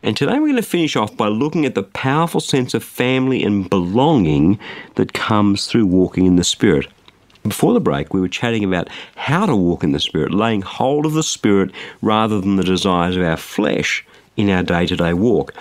And 0.04 0.16
today 0.16 0.32
we're 0.32 0.49
going 0.49 0.56
to 0.56 0.62
finish 0.62 0.97
off 0.97 1.16
by 1.16 1.28
looking 1.28 1.64
at 1.64 1.76
the 1.76 1.85
powerful 1.85 2.40
sense 2.40 2.75
of 2.75 2.82
family 2.82 3.44
and 3.44 3.71
belonging 3.71 4.59
that 4.97 5.12
comes 5.12 5.66
through 5.66 5.87
walking 5.87 6.26
in 6.26 6.35
the 6.35 6.42
Spirit. 6.42 6.88
Before 7.44 7.73
the 7.73 7.80
break, 7.80 8.12
we 8.12 8.21
were 8.21 8.28
chatting 8.28 8.64
about 8.64 8.88
how 9.14 9.47
to 9.47 9.54
walk 9.54 9.85
in 9.85 9.92
the 9.92 10.00
Spirit, 10.00 10.35
laying 10.35 10.62
hold 10.62 11.06
of 11.06 11.12
the 11.12 11.23
Spirit 11.23 11.71
rather 12.00 12.40
than 12.40 12.56
the 12.56 12.64
desires 12.64 13.16
of 13.16 13.23
our 13.23 13.37
flesh 13.37 14.04
in 14.37 14.50
our 14.50 14.64
day 14.64 14.87
to 14.87 14.97
day 14.97 15.12
walk. 15.12 15.54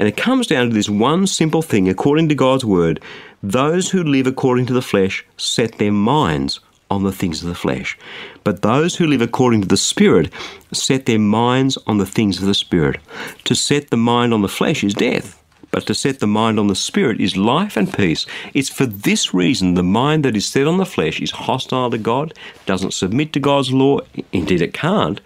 And 0.00 0.08
it 0.08 0.16
comes 0.16 0.48
down 0.48 0.68
to 0.68 0.74
this 0.74 0.90
one 0.90 1.28
simple 1.28 1.62
thing 1.62 1.88
according 1.88 2.28
to 2.30 2.34
God's 2.34 2.64
word 2.64 3.00
those 3.44 3.90
who 3.90 4.02
live 4.02 4.26
according 4.26 4.66
to 4.66 4.72
the 4.72 4.82
flesh 4.82 5.24
set 5.36 5.78
their 5.78 5.92
minds 5.92 6.58
on 6.94 7.04
the 7.04 7.12
things 7.12 7.42
of 7.42 7.48
the 7.48 7.54
flesh. 7.54 7.98
But 8.44 8.62
those 8.62 8.96
who 8.96 9.06
live 9.06 9.20
according 9.20 9.62
to 9.62 9.68
the 9.68 9.76
Spirit 9.76 10.32
set 10.72 11.06
their 11.06 11.18
minds 11.18 11.76
on 11.86 11.98
the 11.98 12.06
things 12.06 12.38
of 12.38 12.46
the 12.46 12.54
Spirit. 12.54 13.00
To 13.44 13.54
set 13.54 13.90
the 13.90 13.96
mind 13.96 14.32
on 14.32 14.42
the 14.42 14.48
flesh 14.48 14.82
is 14.82 14.94
death. 14.94 15.40
But 15.70 15.86
to 15.86 15.94
set 15.94 16.20
the 16.20 16.28
mind 16.28 16.60
on 16.60 16.68
the 16.68 16.76
Spirit 16.76 17.20
is 17.20 17.36
life 17.36 17.76
and 17.76 17.92
peace. 17.92 18.26
It's 18.54 18.70
for 18.70 18.86
this 18.86 19.34
reason 19.34 19.74
the 19.74 19.82
mind 19.82 20.24
that 20.24 20.36
is 20.36 20.46
set 20.46 20.68
on 20.68 20.78
the 20.78 20.86
flesh 20.86 21.20
is 21.20 21.32
hostile 21.32 21.90
to 21.90 21.98
God, 21.98 22.32
doesn't 22.64 22.94
submit 22.94 23.32
to 23.32 23.40
God's 23.40 23.72
law, 23.72 23.98
indeed 24.32 24.62
it 24.62 24.72
can't, 24.72 25.20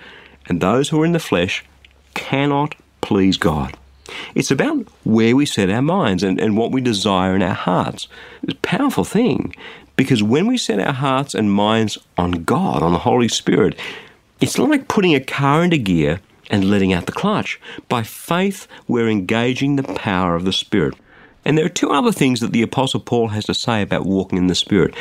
and 0.46 0.60
those 0.60 0.88
who 0.88 1.02
are 1.02 1.04
in 1.04 1.12
the 1.12 1.18
flesh 1.18 1.64
cannot 2.14 2.74
please 3.02 3.36
God. 3.36 3.76
It's 4.34 4.50
about 4.50 4.86
where 5.04 5.36
we 5.36 5.44
set 5.44 5.68
our 5.68 5.82
minds 5.82 6.22
and, 6.22 6.40
and 6.40 6.56
what 6.56 6.72
we 6.72 6.80
desire 6.80 7.36
in 7.36 7.42
our 7.42 7.54
hearts. 7.54 8.08
It's 8.42 8.54
a 8.54 8.56
powerful 8.56 9.04
thing 9.04 9.54
because 9.98 10.22
when 10.22 10.46
we 10.46 10.56
set 10.56 10.78
our 10.78 10.92
hearts 10.92 11.34
and 11.34 11.52
minds 11.52 11.98
on 12.16 12.44
God, 12.44 12.84
on 12.84 12.92
the 12.92 13.00
Holy 13.00 13.26
Spirit, 13.26 13.76
it's 14.40 14.56
like 14.56 14.86
putting 14.86 15.12
a 15.12 15.20
car 15.20 15.64
into 15.64 15.76
gear 15.76 16.20
and 16.50 16.70
letting 16.70 16.92
out 16.92 17.06
the 17.06 17.12
clutch. 17.12 17.60
By 17.88 18.04
faith, 18.04 18.68
we're 18.86 19.08
engaging 19.08 19.74
the 19.74 19.82
power 19.82 20.36
of 20.36 20.44
the 20.44 20.52
Spirit. 20.52 20.94
And 21.44 21.58
there 21.58 21.66
are 21.66 21.68
two 21.68 21.90
other 21.90 22.12
things 22.12 22.38
that 22.38 22.52
the 22.52 22.62
Apostle 22.62 23.00
Paul 23.00 23.28
has 23.28 23.44
to 23.46 23.54
say 23.54 23.82
about 23.82 24.06
walking 24.06 24.38
in 24.38 24.46
the 24.46 24.54
Spirit. 24.54 24.94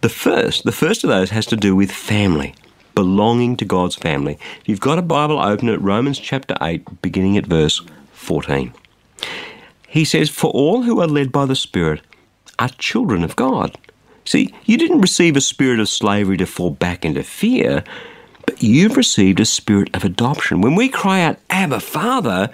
The 0.00 0.08
first, 0.08 0.64
the 0.64 0.72
first 0.72 1.04
of 1.04 1.10
those 1.10 1.30
has 1.30 1.46
to 1.46 1.56
do 1.56 1.76
with 1.76 1.92
family 1.92 2.56
belonging 2.96 3.56
to 3.56 3.64
God's 3.64 3.94
family. 3.94 4.36
If 4.62 4.68
you've 4.68 4.80
got 4.80 4.98
a 4.98 5.02
Bible, 5.02 5.38
open 5.38 5.68
at 5.68 5.80
Romans 5.80 6.18
chapter 6.18 6.56
8, 6.60 7.00
beginning 7.02 7.36
at 7.36 7.46
verse 7.46 7.80
14. 8.14 8.74
He 9.86 10.04
says, 10.04 10.28
For 10.28 10.50
all 10.50 10.82
who 10.82 11.00
are 11.00 11.06
led 11.06 11.30
by 11.30 11.46
the 11.46 11.54
Spirit 11.54 12.00
are 12.58 12.68
children 12.70 13.22
of 13.22 13.36
God. 13.36 13.78
See, 14.30 14.54
you 14.64 14.76
didn't 14.76 15.00
receive 15.00 15.36
a 15.36 15.40
spirit 15.40 15.80
of 15.80 15.88
slavery 15.88 16.36
to 16.36 16.46
fall 16.46 16.70
back 16.70 17.04
into 17.04 17.24
fear, 17.24 17.82
but 18.46 18.62
you've 18.62 18.96
received 18.96 19.40
a 19.40 19.44
spirit 19.44 19.92
of 19.92 20.04
adoption. 20.04 20.60
When 20.60 20.76
we 20.76 20.88
cry 20.88 21.20
out, 21.22 21.38
Abba, 21.50 21.80
Father, 21.80 22.48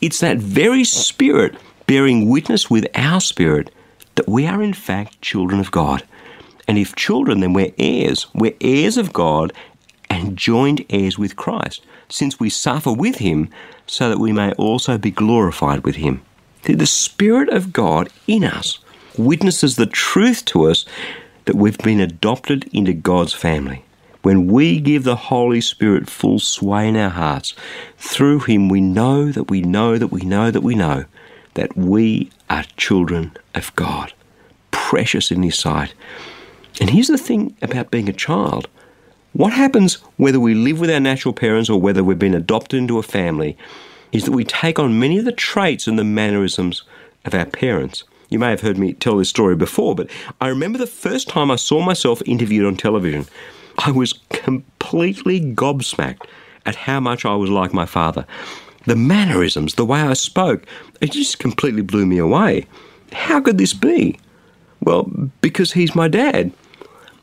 it's 0.00 0.18
that 0.18 0.38
very 0.38 0.82
spirit 0.82 1.54
bearing 1.86 2.28
witness 2.28 2.68
with 2.68 2.84
our 2.96 3.20
spirit 3.20 3.72
that 4.16 4.28
we 4.28 4.44
are 4.48 4.60
in 4.60 4.72
fact 4.72 5.22
children 5.22 5.60
of 5.60 5.70
God. 5.70 6.02
And 6.66 6.76
if 6.76 6.96
children, 6.96 7.38
then 7.38 7.52
we're 7.52 7.74
heirs. 7.78 8.26
We're 8.34 8.56
heirs 8.60 8.96
of 8.96 9.12
God 9.12 9.52
and 10.10 10.36
joined 10.36 10.84
heirs 10.90 11.16
with 11.16 11.36
Christ, 11.36 11.86
since 12.08 12.40
we 12.40 12.50
suffer 12.50 12.92
with 12.92 13.18
him, 13.18 13.50
so 13.86 14.08
that 14.08 14.18
we 14.18 14.32
may 14.32 14.50
also 14.54 14.98
be 14.98 15.12
glorified 15.12 15.84
with 15.84 15.94
him. 15.94 16.22
The 16.64 16.86
Spirit 16.86 17.50
of 17.50 17.72
God 17.72 18.08
in 18.26 18.42
us 18.42 18.80
witnesses 19.16 19.76
the 19.76 19.86
truth 19.86 20.44
to 20.46 20.68
us 20.68 20.84
that 21.44 21.56
we've 21.56 21.78
been 21.78 22.00
adopted 22.00 22.68
into 22.72 22.92
God's 22.92 23.34
family. 23.34 23.84
When 24.22 24.46
we 24.46 24.80
give 24.80 25.04
the 25.04 25.16
Holy 25.16 25.60
Spirit 25.60 26.08
full 26.10 26.38
sway 26.38 26.88
in 26.88 26.96
our 26.96 27.10
hearts, 27.10 27.54
through 27.96 28.40
Him 28.40 28.68
we 28.68 28.80
know 28.80 29.32
that 29.32 29.50
we 29.50 29.62
know 29.62 29.96
that 29.96 30.08
we 30.08 30.20
know 30.20 30.50
that 30.50 30.62
we 30.62 30.74
know 30.74 31.04
that 31.54 31.76
we 31.76 32.30
are 32.48 32.64
children 32.76 33.36
of 33.54 33.74
God, 33.76 34.12
precious 34.70 35.30
in 35.30 35.42
His 35.42 35.58
sight. 35.58 35.94
And 36.80 36.90
here's 36.90 37.08
the 37.08 37.18
thing 37.18 37.56
about 37.62 37.90
being 37.90 38.08
a 38.08 38.12
child 38.12 38.68
what 39.32 39.52
happens 39.52 39.94
whether 40.16 40.40
we 40.40 40.54
live 40.54 40.80
with 40.80 40.90
our 40.90 41.00
natural 41.00 41.32
parents 41.32 41.70
or 41.70 41.80
whether 41.80 42.02
we've 42.02 42.18
been 42.18 42.34
adopted 42.34 42.78
into 42.78 42.98
a 42.98 43.02
family 43.02 43.56
is 44.12 44.24
that 44.24 44.32
we 44.32 44.44
take 44.44 44.78
on 44.78 44.98
many 44.98 45.18
of 45.18 45.24
the 45.24 45.32
traits 45.32 45.86
and 45.86 45.98
the 45.98 46.04
mannerisms 46.04 46.82
of 47.24 47.34
our 47.34 47.46
parents. 47.46 48.02
You 48.30 48.38
may 48.38 48.50
have 48.50 48.60
heard 48.60 48.78
me 48.78 48.92
tell 48.92 49.16
this 49.16 49.28
story 49.28 49.56
before, 49.56 49.94
but 49.94 50.08
I 50.40 50.48
remember 50.48 50.78
the 50.78 50.86
first 50.86 51.28
time 51.28 51.50
I 51.50 51.56
saw 51.56 51.82
myself 51.84 52.22
interviewed 52.24 52.64
on 52.64 52.76
television. 52.76 53.26
I 53.78 53.90
was 53.90 54.14
completely 54.30 55.40
gobsmacked 55.40 56.26
at 56.64 56.76
how 56.76 57.00
much 57.00 57.24
I 57.24 57.34
was 57.34 57.50
like 57.50 57.74
my 57.74 57.86
father. 57.86 58.24
The 58.86 58.96
mannerisms, 58.96 59.74
the 59.74 59.84
way 59.84 60.00
I 60.00 60.12
spoke, 60.12 60.64
it 61.00 61.12
just 61.12 61.38
completely 61.40 61.82
blew 61.82 62.06
me 62.06 62.18
away. 62.18 62.66
How 63.12 63.40
could 63.40 63.58
this 63.58 63.74
be? 63.74 64.18
Well, 64.80 65.10
because 65.40 65.72
he's 65.72 65.94
my 65.94 66.08
dad. 66.08 66.52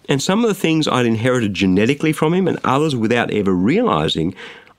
And 0.09 0.21
some 0.21 0.43
of 0.43 0.49
the 0.49 0.55
things 0.55 0.87
I'd 0.87 1.05
inherited 1.05 1.53
genetically 1.53 2.13
from 2.13 2.33
him, 2.33 2.47
and 2.47 2.59
others 2.63 2.95
without 2.95 3.31
ever 3.31 3.53
realizing, 3.53 4.35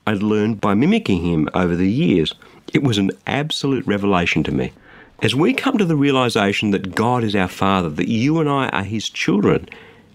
I'd 0.07 0.23
learned 0.23 0.61
by 0.61 0.75
mimicking 0.75 1.23
him 1.23 1.49
over 1.55 1.75
the 1.75 1.91
years. 1.91 2.35
It 2.73 2.83
was 2.83 2.99
an 2.99 3.13
absolute 3.27 3.87
revelation 3.87 4.43
to 4.45 4.53
me. 4.53 4.73
As 5.21 5.35
we 5.35 5.53
come 5.53 5.79
to 5.79 5.85
the 5.85 5.97
realization 5.97 6.71
that 6.71 6.95
God 6.95 7.25
is 7.25 7.35
our 7.35 7.49
Father, 7.49 7.89
that 7.89 8.09
you 8.09 8.39
and 8.39 8.49
I 8.49 8.69
are 8.69 8.85
His 8.85 9.11
children, 9.11 9.69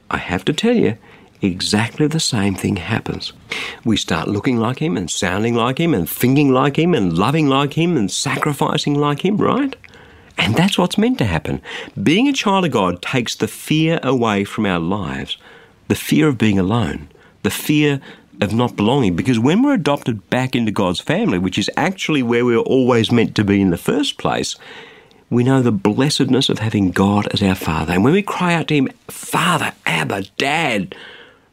I 0.10 0.16
have 0.16 0.46
to 0.46 0.54
tell 0.54 0.76
you, 0.76 0.98
exactly 1.42 2.08
the 2.08 2.22
same 2.22 2.56
thing 2.56 2.78
happens. 2.78 3.34
We 3.84 3.98
start 3.98 4.30
looking 4.30 4.60
like 4.60 4.80
Him 4.80 4.96
and 4.96 5.12
sounding 5.12 5.56
like 5.56 5.78
Him 5.78 5.94
and 5.94 6.10
thinking 6.10 6.54
like 6.54 6.78
Him 6.80 6.94
and 6.94 7.18
loving 7.18 7.50
like 7.50 7.74
Him 7.74 7.98
and 7.98 8.10
sacrificing 8.10 8.96
like 8.96 9.26
Him, 9.26 9.36
right? 9.36 9.76
And 10.38 10.56
that's 10.56 10.78
what's 10.78 10.98
meant 10.98 11.18
to 11.18 11.26
happen. 11.26 11.62
Being 12.02 12.30
a 12.30 12.34
child 12.34 12.64
of 12.64 12.72
God 12.72 13.02
takes 13.02 13.36
the 13.36 13.50
fear 13.50 14.00
away 14.04 14.46
from 14.46 14.66
our 14.66 14.80
lives 14.80 15.38
the 15.90 15.96
fear 15.96 16.30
of 16.30 16.38
being 16.38 16.58
alone, 16.58 17.10
the 17.44 17.52
fear 17.52 18.00
of 18.40 18.54
not 18.54 18.78
belonging. 18.78 19.18
Because 19.18 19.38
when 19.38 19.62
we're 19.62 19.74
adopted 19.74 20.30
back 20.30 20.56
into 20.56 20.72
God's 20.72 21.02
family, 21.02 21.38
which 21.38 21.58
is 21.58 21.70
actually 21.76 22.24
where 22.24 22.46
we're 22.46 22.58
always 22.58 23.12
meant 23.12 23.36
to 23.36 23.44
be 23.44 23.60
in 23.60 23.70
the 23.70 23.78
first 23.78 24.18
place, 24.18 24.56
we 25.34 25.44
know 25.44 25.62
the 25.62 25.72
blessedness 25.72 26.50
of 26.50 26.60
having 26.60 26.92
God 26.92 27.28
as 27.34 27.42
our 27.42 27.56
Father. 27.56 27.94
And 27.94 28.04
when 28.04 28.14
we 28.14 28.22
cry 28.22 28.54
out 28.54 28.68
to 28.68 28.76
Him, 28.76 28.90
Father, 29.08 29.74
Abba, 29.86 30.24
Dad, 30.38 30.96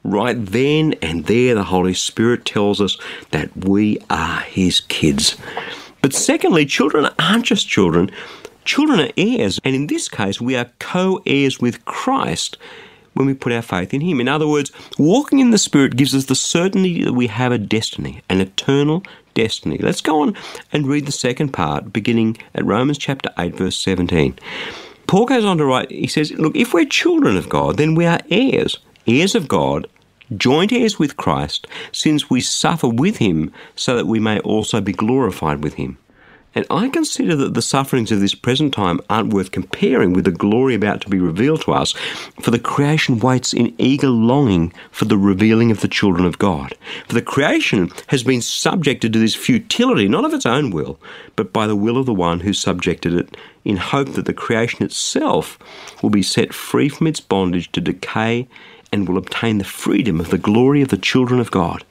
right 0.05 0.37
then 0.39 0.95
and 1.01 1.25
there, 1.25 1.55
the 1.55 1.65
Holy 1.65 1.95
Spirit 1.95 2.45
tells 2.45 2.81
us 2.81 2.99
that 3.31 3.57
we 3.57 3.99
are 4.11 4.41
His 4.41 4.81
kids. 4.81 5.37
But 6.03 6.13
secondly, 6.13 6.67
children 6.67 7.09
aren't 7.19 7.47
just 7.47 7.69
children, 7.69 8.11
children 8.65 9.01
are 9.01 9.13
heirs. 9.17 9.59
And 9.65 9.75
in 9.75 9.87
this 9.87 10.09
case, 10.09 10.41
we 10.41 10.57
are 10.57 10.71
co 10.79 11.23
heirs 11.27 11.61
with 11.61 11.85
Christ 11.85 12.57
when 13.15 13.27
we 13.27 13.35
put 13.35 13.53
our 13.53 13.63
faith 13.63 13.93
in 13.93 14.01
Him. 14.01 14.21
In 14.21 14.29
other 14.29 14.47
words, 14.47 14.73
walking 14.99 15.39
in 15.39 15.51
the 15.51 15.59
Spirit 15.59 15.97
gives 15.97 16.15
us 16.15 16.27
the 16.27 16.35
certainty 16.35 17.05
that 17.05 17.13
we 17.13 17.27
have 17.27 17.53
a 17.53 17.59
destiny, 17.59 18.23
an 18.29 18.41
eternal 18.41 19.03
destiny. 19.35 19.79
Let's 19.79 20.01
go 20.01 20.23
on 20.23 20.37
and 20.73 20.87
read 20.87 21.07
the 21.07 21.13
second 21.13 21.51
part, 21.51 21.93
beginning 21.93 22.39
at 22.55 22.65
Romans 22.65 22.99
chapter 22.99 23.31
8, 23.39 23.57
verse 23.57 23.79
17. 23.79 24.39
Paul 25.07 25.27
goes 25.27 25.45
on 25.45 25.59
to 25.59 25.65
write, 25.65 25.91
he 25.91 26.07
says, 26.07 26.31
Look, 26.33 26.55
if 26.55 26.73
we're 26.73 26.85
children 26.85 27.37
of 27.37 27.49
God, 27.49 27.77
then 27.77 27.95
we 27.95 28.07
are 28.07 28.21
heirs, 28.31 28.79
heirs 29.07 29.35
of 29.35 29.49
God, 29.49 29.89
joint 30.37 30.73
heirs 30.73 30.99
with 30.99 31.17
Christ, 31.17 31.67
since 31.93 32.31
we 32.31 32.41
suffer 32.41 32.89
with 32.89 33.17
him, 33.17 33.53
so 33.75 33.97
that 33.97 34.07
we 34.07 34.21
may 34.21 34.39
also 34.41 34.81
be 34.81 34.93
glorified 34.93 35.65
with 35.65 35.75
him. 35.75 35.99
And 36.55 36.67
I 36.69 36.89
consider 36.89 37.37
that 37.37 37.55
the 37.55 37.63
sufferings 37.63 38.11
of 38.11 38.21
this 38.21 38.35
present 38.35 38.75
time 38.75 39.01
aren't 39.09 39.33
worth 39.33 39.53
comparing 39.53 40.13
with 40.13 40.25
the 40.25 40.33
glory 40.33 40.75
about 40.75 41.01
to 41.03 41.09
be 41.09 41.21
revealed 41.21 41.63
to 41.63 41.73
us, 41.73 41.93
for 42.41 42.51
the 42.51 42.59
creation 42.59 43.21
waits 43.21 43.53
in 43.53 43.73
eager 43.79 44.09
longing 44.09 44.73
for 44.91 45.05
the 45.05 45.17
revealing 45.17 45.71
of 45.71 45.81
the 45.81 45.89
children 45.89 46.27
of 46.27 46.39
God. 46.39 46.75
For 47.07 47.15
the 47.15 47.23
creation 47.23 47.93
has 48.09 48.25
been 48.25 48.43
subjected 48.43 49.13
to 49.13 49.21
this 49.21 49.37
futility, 49.37 50.09
not 50.09 50.25
of 50.25 50.35
its 50.35 50.47
own 50.47 50.71
will, 50.71 50.99
but 51.37 51.53
by 51.53 51.69
the 51.69 51.77
will 51.77 51.97
of 51.97 52.07
the 52.07 52.15
one 52.15 52.41
who 52.41 52.53
subjected 52.53 53.15
it, 53.15 53.37
in 53.65 53.77
hope 53.77 54.15
that 54.15 54.25
the 54.25 54.35
creation 54.35 54.83
itself 54.85 55.57
will 56.03 56.11
be 56.11 56.23
set 56.23 56.53
free 56.53 56.89
from 56.89 57.07
its 57.07 57.21
bondage 57.21 57.71
to 57.73 57.81
decay 57.81 58.49
and 58.93 59.09
will 59.09 59.19
obtain 59.19 59.59
the 59.59 59.65
freedom 59.65 60.19
of 60.19 60.31
the 60.31 60.39
glory 60.39 60.83
of 60.83 60.89
the 60.89 60.97
children 60.97 61.39
of 61.39 61.53
God. 61.53 61.85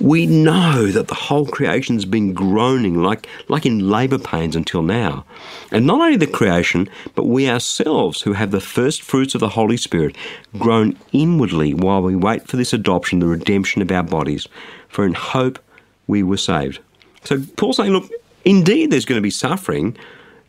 We 0.00 0.26
know 0.26 0.86
that 0.86 1.08
the 1.08 1.14
whole 1.14 1.46
creation's 1.46 2.04
been 2.04 2.32
groaning 2.32 3.02
like, 3.02 3.26
like 3.48 3.66
in 3.66 3.90
labour 3.90 4.18
pains 4.18 4.56
until 4.56 4.82
now. 4.82 5.24
And 5.70 5.86
not 5.86 6.00
only 6.00 6.16
the 6.16 6.26
creation, 6.26 6.88
but 7.14 7.26
we 7.26 7.48
ourselves 7.48 8.22
who 8.22 8.32
have 8.32 8.50
the 8.50 8.60
first 8.60 9.02
fruits 9.02 9.34
of 9.34 9.40
the 9.40 9.48
Holy 9.48 9.76
Spirit 9.76 10.16
groan 10.58 10.96
inwardly 11.12 11.74
while 11.74 12.02
we 12.02 12.16
wait 12.16 12.46
for 12.46 12.56
this 12.56 12.72
adoption, 12.72 13.18
the 13.18 13.26
redemption 13.26 13.82
of 13.82 13.90
our 13.90 14.02
bodies. 14.02 14.46
For 14.88 15.04
in 15.04 15.14
hope 15.14 15.58
we 16.06 16.22
were 16.22 16.36
saved. 16.36 16.80
So 17.24 17.42
Paul's 17.56 17.76
saying, 17.76 17.92
look, 17.92 18.10
indeed 18.44 18.90
there's 18.90 19.04
going 19.04 19.18
to 19.18 19.22
be 19.22 19.30
suffering. 19.30 19.96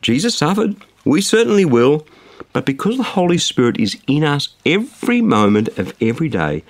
Jesus 0.01 0.37
suffered. 0.37 0.75
We 1.05 1.21
certainly 1.21 1.65
will. 1.65 2.07
But 2.53 2.65
because 2.65 2.97
the 2.97 3.03
Holy 3.03 3.37
Spirit 3.37 3.79
is 3.79 3.97
in 4.07 4.23
us 4.23 4.49
every 4.65 5.21
moment 5.21 5.67
of 5.77 5.93
every 6.01 6.29
day, 6.29 6.63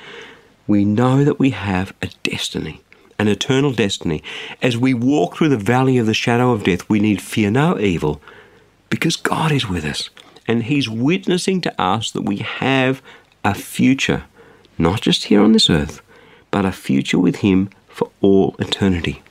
we 0.70 0.86
know 0.86 1.24
that 1.24 1.40
we 1.40 1.50
have 1.50 1.92
a 2.00 2.08
destiny, 2.22 2.80
an 3.18 3.28
eternal 3.28 3.72
destiny. 3.72 4.22
As 4.62 4.78
we 4.78 4.94
walk 4.94 5.36
through 5.36 5.50
the 5.50 5.58
valley 5.58 5.98
of 5.98 6.06
the 6.06 6.14
shadow 6.14 6.52
of 6.52 6.64
death, 6.64 6.88
we 6.88 7.00
need 7.00 7.24
fear 7.24 7.50
no 7.50 7.80
evil 7.80 8.22
because 8.88 9.16
God 9.16 9.52
is 9.52 9.68
with 9.68 9.84
us 9.84 10.12
and 10.48 10.64
He's 10.64 10.88
witnessing 10.88 11.60
to 11.62 11.82
us 11.82 12.12
that 12.12 12.22
we 12.22 12.38
have 12.38 13.02
a 13.44 13.56
future, 13.56 14.26
not 14.78 15.02
just 15.02 15.26
here 15.26 15.42
on 15.42 15.54
this 15.54 15.72
earth, 15.72 16.04
but 16.52 16.66
a 16.66 16.72
future 16.72 17.18
with 17.18 17.38
Him 17.38 17.72
for 17.88 18.12
all 18.22 18.56
eternity. 18.60 19.24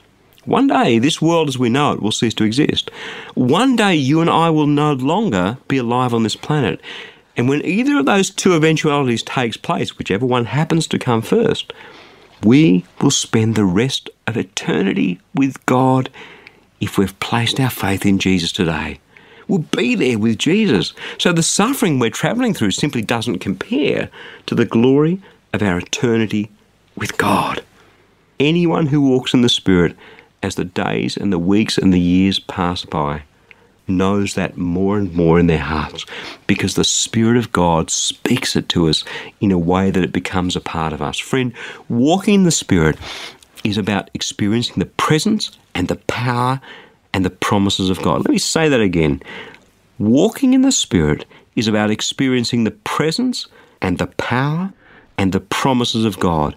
One 0.44 0.66
day, 0.66 0.98
this 0.98 1.22
world 1.22 1.46
as 1.46 1.58
we 1.58 1.68
know 1.68 1.92
it 1.92 2.02
will 2.02 2.10
cease 2.10 2.34
to 2.34 2.44
exist. 2.44 2.90
One 3.34 3.76
day, 3.76 3.94
you 3.94 4.20
and 4.20 4.30
I 4.30 4.50
will 4.50 4.66
no 4.66 4.92
longer 4.92 5.58
be 5.68 5.76
alive 5.76 6.12
on 6.12 6.24
this 6.24 6.36
planet. 6.36 6.80
And 7.38 7.48
when 7.48 7.64
either 7.64 7.98
of 7.98 8.06
those 8.06 8.30
two 8.30 8.54
eventualities 8.54 9.22
takes 9.22 9.56
place, 9.56 9.96
whichever 9.96 10.26
one 10.26 10.46
happens 10.46 10.88
to 10.88 10.98
come 10.98 11.22
first, 11.22 11.72
we 12.42 12.84
will 13.00 13.12
spend 13.12 13.54
the 13.54 13.64
rest 13.64 14.10
of 14.26 14.36
eternity 14.36 15.20
with 15.34 15.64
God 15.64 16.10
if 16.80 16.98
we've 16.98 17.18
placed 17.20 17.60
our 17.60 17.70
faith 17.70 18.04
in 18.04 18.18
Jesus 18.18 18.50
today. 18.50 18.98
We'll 19.46 19.60
be 19.60 19.94
there 19.94 20.18
with 20.18 20.38
Jesus. 20.38 20.92
So 21.16 21.32
the 21.32 21.42
suffering 21.44 21.98
we're 21.98 22.10
travelling 22.10 22.54
through 22.54 22.72
simply 22.72 23.02
doesn't 23.02 23.38
compare 23.38 24.10
to 24.46 24.54
the 24.56 24.66
glory 24.66 25.22
of 25.52 25.62
our 25.62 25.78
eternity 25.78 26.50
with 26.96 27.16
God. 27.18 27.64
Anyone 28.40 28.86
who 28.86 29.00
walks 29.00 29.32
in 29.32 29.42
the 29.42 29.48
Spirit 29.48 29.96
as 30.42 30.56
the 30.56 30.64
days 30.64 31.16
and 31.16 31.32
the 31.32 31.38
weeks 31.38 31.78
and 31.78 31.92
the 31.92 32.00
years 32.00 32.40
pass 32.40 32.84
by 32.84 33.22
knows 33.88 34.34
that 34.34 34.56
more 34.56 34.98
and 34.98 35.14
more 35.14 35.38
in 35.38 35.46
their 35.46 35.58
hearts 35.58 36.04
because 36.46 36.74
the 36.74 36.84
Spirit 36.84 37.36
of 37.36 37.52
God 37.52 37.90
speaks 37.90 38.56
it 38.56 38.68
to 38.70 38.88
us 38.88 39.04
in 39.40 39.50
a 39.50 39.58
way 39.58 39.90
that 39.90 40.04
it 40.04 40.12
becomes 40.12 40.56
a 40.56 40.60
part 40.60 40.92
of 40.92 41.02
us. 41.02 41.18
Friend, 41.18 41.52
walking 41.88 42.34
in 42.34 42.42
the 42.44 42.50
Spirit 42.50 42.96
is 43.64 43.78
about 43.78 44.10
experiencing 44.14 44.76
the 44.78 44.86
presence 44.86 45.50
and 45.74 45.88
the 45.88 45.96
power 45.96 46.60
and 47.12 47.24
the 47.24 47.30
promises 47.30 47.90
of 47.90 48.00
God. 48.02 48.18
Let 48.18 48.30
me 48.30 48.38
say 48.38 48.68
that 48.68 48.80
again. 48.80 49.22
Walking 49.98 50.54
in 50.54 50.62
the 50.62 50.72
Spirit 50.72 51.24
is 51.56 51.66
about 51.66 51.90
experiencing 51.90 52.64
the 52.64 52.70
presence 52.70 53.46
and 53.82 53.98
the 53.98 54.06
power 54.06 54.72
and 55.16 55.32
the 55.32 55.40
promises 55.40 56.04
of 56.04 56.20
God. 56.20 56.54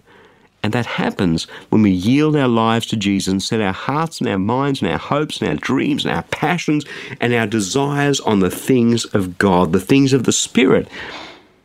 And 0.64 0.74
that 0.74 0.86
happens 0.86 1.46
when 1.70 1.82
we 1.82 1.92
yield 1.92 2.36
our 2.36 2.48
lives 2.48 2.86
to 2.88 2.96
Jesus 2.96 3.32
and 3.32 3.42
set 3.42 3.62
our 3.62 3.74
hearts 3.74 4.20
and 4.20 4.30
our 4.30 4.38
minds 4.38 4.82
and 4.82 4.92
our 4.92 5.00
hopes 5.00 5.42
and 5.42 5.50
our 5.50 5.56
dreams 5.56 6.06
and 6.06 6.14
our 6.14 6.24
passions 6.24 6.86
and 7.20 7.34
our 7.34 7.48
desires 7.48 8.20
on 8.20 8.40
the 8.42 8.52
things 8.52 9.06
of 9.06 9.38
God, 9.38 9.74
the 9.74 9.80
things 9.80 10.14
of 10.14 10.26
the 10.26 10.32
Spirit, 10.32 10.88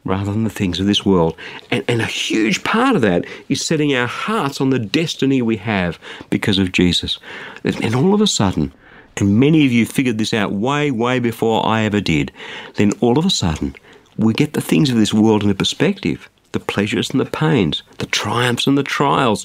rather 0.05 0.33
than 0.33 0.45
the 0.45 0.51
things 0.51 0.81
of 0.81 0.87
this 0.87 1.05
world. 1.05 1.37
And, 1.71 1.85
and 1.89 2.01
a 2.01 2.07
huge 2.07 2.65
part 2.65 2.97
of 2.97 3.03
that 3.03 3.27
is 3.49 3.65
setting 3.65 3.95
our 3.95 4.07
hearts 4.07 4.61
on 4.61 4.71
the 4.71 4.79
destiny 4.79 5.43
we 5.43 5.59
have 5.59 5.99
because 6.31 6.59
of 6.59 6.73
Jesus. 6.73 7.19
And 7.65 7.95
all 7.95 8.15
of 8.15 8.23
a 8.23 8.27
sudden, 8.27 8.73
and 9.19 9.39
many 9.39 9.67
of 9.67 9.73
you 9.73 9.85
figured 9.85 10.19
this 10.19 10.33
out 10.33 10.53
way, 10.53 10.91
way 10.91 11.19
before 11.19 11.67
I 11.67 11.83
ever 11.83 12.01
did, 12.01 12.33
then 12.75 12.93
all 13.01 13.19
of 13.19 13.27
a 13.27 13.31
sudden, 13.31 13.75
we 14.17 14.33
get 14.33 14.55
the 14.55 14.61
things 14.63 14.89
of 14.89 14.97
this 14.97 15.13
world 15.13 15.43
in 15.43 15.51
a 15.51 15.55
perspective 15.55 16.31
the 16.57 16.65
pleasures 16.65 17.11
and 17.11 17.21
the 17.21 17.27
pains, 17.27 17.83
the 17.99 18.07
triumphs 18.07 18.67
and 18.67 18.79
the 18.79 18.83
trials. 18.83 19.45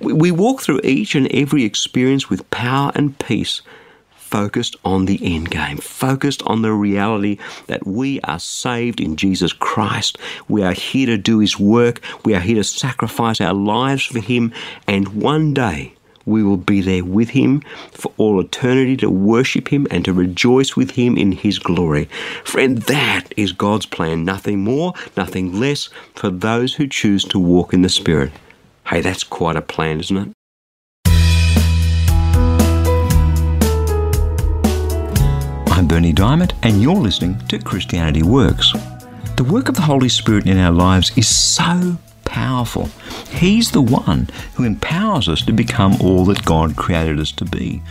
We, 0.00 0.12
we 0.12 0.30
walk 0.30 0.62
through 0.62 0.80
each 0.84 1.16
and 1.16 1.26
every 1.32 1.64
experience 1.64 2.30
with 2.30 2.48
power 2.50 2.92
and 2.94 3.18
peace, 3.18 3.62
focused 4.14 4.76
on 4.84 5.06
the 5.06 5.18
end 5.22 5.50
game, 5.50 5.78
focused 5.78 6.40
on 6.44 6.62
the 6.62 6.72
reality 6.72 7.38
that 7.66 7.84
we 7.84 8.20
are 8.20 8.38
saved 8.38 9.00
in 9.00 9.16
Jesus 9.16 9.52
Christ. 9.52 10.18
We 10.46 10.62
are 10.62 10.72
here 10.72 11.06
to 11.06 11.18
do 11.18 11.40
His 11.40 11.58
work, 11.58 12.00
we 12.24 12.32
are 12.36 12.40
here 12.40 12.54
to 12.54 12.64
sacrifice 12.64 13.40
our 13.40 13.54
lives 13.54 14.04
for 14.04 14.20
Him, 14.20 14.52
and 14.86 15.08
one 15.08 15.52
day 15.52 15.94
we 16.24 16.42
will 16.42 16.56
be 16.56 16.80
there 16.80 17.04
with 17.04 17.30
him 17.30 17.62
for 17.90 18.12
all 18.16 18.40
eternity 18.40 18.96
to 18.98 19.10
worship 19.10 19.68
him 19.68 19.86
and 19.90 20.04
to 20.04 20.12
rejoice 20.12 20.76
with 20.76 20.92
him 20.92 21.16
in 21.16 21.32
his 21.32 21.58
glory. 21.58 22.04
Friend, 22.44 22.78
that 22.82 23.32
is 23.36 23.52
God's 23.52 23.86
plan. 23.86 24.24
Nothing 24.24 24.64
more, 24.64 24.92
nothing 25.16 25.58
less 25.58 25.88
for 26.14 26.30
those 26.30 26.74
who 26.74 26.86
choose 26.86 27.24
to 27.24 27.38
walk 27.38 27.72
in 27.72 27.82
the 27.82 27.88
Spirit. 27.88 28.32
Hey, 28.86 29.00
that's 29.00 29.24
quite 29.24 29.56
a 29.56 29.62
plan, 29.62 30.00
isn't 30.00 30.16
it? 30.16 30.28
I'm 35.70 35.88
Berni 35.88 36.12
Dymet, 36.12 36.52
and 36.62 36.82
you're 36.82 36.94
listening 36.94 37.38
to 37.48 37.58
Christianity 37.58 38.22
Works. 38.22 38.72
The 39.36 39.44
work 39.44 39.68
of 39.68 39.74
the 39.74 39.82
Holy 39.82 40.08
Spirit 40.08 40.46
in 40.46 40.58
our 40.58 40.70
lives 40.70 41.10
is 41.16 41.26
so 41.28 41.96
powerful. 42.32 42.88
He's 43.30 43.70
the 43.70 43.82
one 43.82 44.26
who 44.54 44.64
empowers 44.64 45.28
us 45.28 45.42
to 45.42 45.52
become 45.52 46.00
all 46.00 46.24
that 46.24 46.46
God 46.46 46.76
created 46.76 47.20
us 47.20 47.30
to 47.32 47.44
be, 47.44 47.82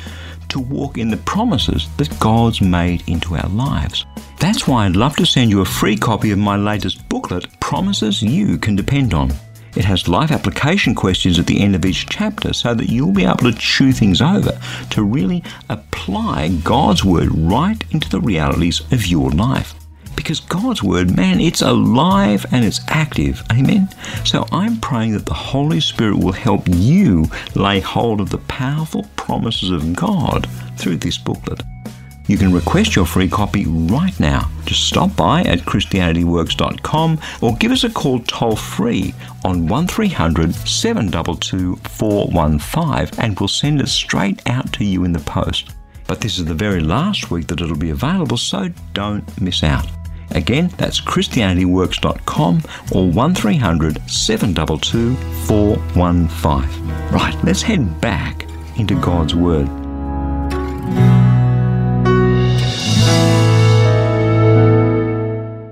to 0.49 0.59
walk 0.59 0.97
in 0.97 1.11
the 1.11 1.17
promises 1.17 1.87
that 1.97 2.19
God's 2.19 2.59
made 2.59 3.07
into 3.07 3.35
our 3.35 3.49
lives. 3.49 4.03
That's 4.39 4.67
why 4.67 4.85
I'd 4.85 4.95
love 4.95 5.15
to 5.17 5.27
send 5.27 5.51
you 5.51 5.61
a 5.61 5.65
free 5.79 5.95
copy 5.95 6.31
of 6.31 6.39
my 6.39 6.57
latest 6.57 7.07
booklet, 7.07 7.45
Promises 7.59 8.23
You 8.23 8.57
Can 8.57 8.75
Depend 8.75 9.13
On. 9.13 9.31
It 9.75 9.85
has 9.85 10.07
life 10.07 10.31
application 10.31 10.95
questions 10.95 11.37
at 11.37 11.45
the 11.45 11.61
end 11.61 11.75
of 11.75 11.85
each 11.85 12.07
chapter 12.07 12.51
so 12.51 12.73
that 12.73 12.89
you'll 12.89 13.13
be 13.13 13.25
able 13.25 13.51
to 13.51 13.53
chew 13.53 13.91
things 13.91 14.21
over 14.21 14.59
to 14.89 15.03
really 15.03 15.43
apply 15.69 16.49
God's 16.63 17.05
Word 17.05 17.29
right 17.31 17.81
into 17.91 18.09
the 18.09 18.19
realities 18.19 18.81
of 18.91 19.05
your 19.05 19.29
life. 19.29 19.75
Because 20.15 20.39
God's 20.39 20.83
Word, 20.83 21.15
man, 21.15 21.39
it's 21.39 21.61
alive 21.61 22.45
and 22.51 22.63
it's 22.63 22.81
active. 22.87 23.43
Amen? 23.51 23.89
So 24.25 24.45
I'm 24.51 24.79
praying 24.79 25.13
that 25.13 25.25
the 25.25 25.33
Holy 25.33 25.79
Spirit 25.79 26.17
will 26.17 26.31
help 26.31 26.63
you 26.67 27.25
lay 27.55 27.79
hold 27.79 28.21
of 28.21 28.29
the 28.29 28.37
powerful 28.39 29.05
promises 29.15 29.71
of 29.71 29.95
God 29.95 30.47
through 30.77 30.97
this 30.97 31.17
booklet. 31.17 31.61
You 32.27 32.37
can 32.37 32.53
request 32.53 32.95
your 32.95 33.05
free 33.05 33.27
copy 33.27 33.65
right 33.65 34.17
now. 34.19 34.49
Just 34.65 34.87
stop 34.87 35.15
by 35.17 35.41
at 35.41 35.59
ChristianityWorks.com 35.59 37.19
or 37.41 37.55
give 37.57 37.71
us 37.71 37.83
a 37.83 37.89
call 37.89 38.19
toll 38.19 38.55
free 38.55 39.13
on 39.43 39.67
1300 39.67 40.53
722 40.55 41.75
415 41.75 43.19
and 43.19 43.39
we'll 43.39 43.49
send 43.49 43.81
it 43.81 43.89
straight 43.89 44.41
out 44.47 44.71
to 44.73 44.85
you 44.85 45.03
in 45.03 45.11
the 45.11 45.19
post. 45.19 45.71
But 46.07 46.21
this 46.21 46.37
is 46.37 46.45
the 46.45 46.53
very 46.53 46.79
last 46.79 47.31
week 47.31 47.47
that 47.47 47.59
it'll 47.59 47.75
be 47.75 47.89
available, 47.89 48.37
so 48.37 48.69
don't 48.93 49.41
miss 49.41 49.63
out. 49.63 49.87
Again, 50.31 50.69
that's 50.77 51.01
ChristianityWorks.com 51.01 52.61
or 52.93 53.09
1300 53.09 54.09
722 54.09 55.15
415. 55.45 56.87
Right, 57.11 57.35
let's 57.43 57.61
head 57.61 57.99
back 58.01 58.47
into 58.77 58.99
God's 59.01 59.35
Word. 59.35 59.67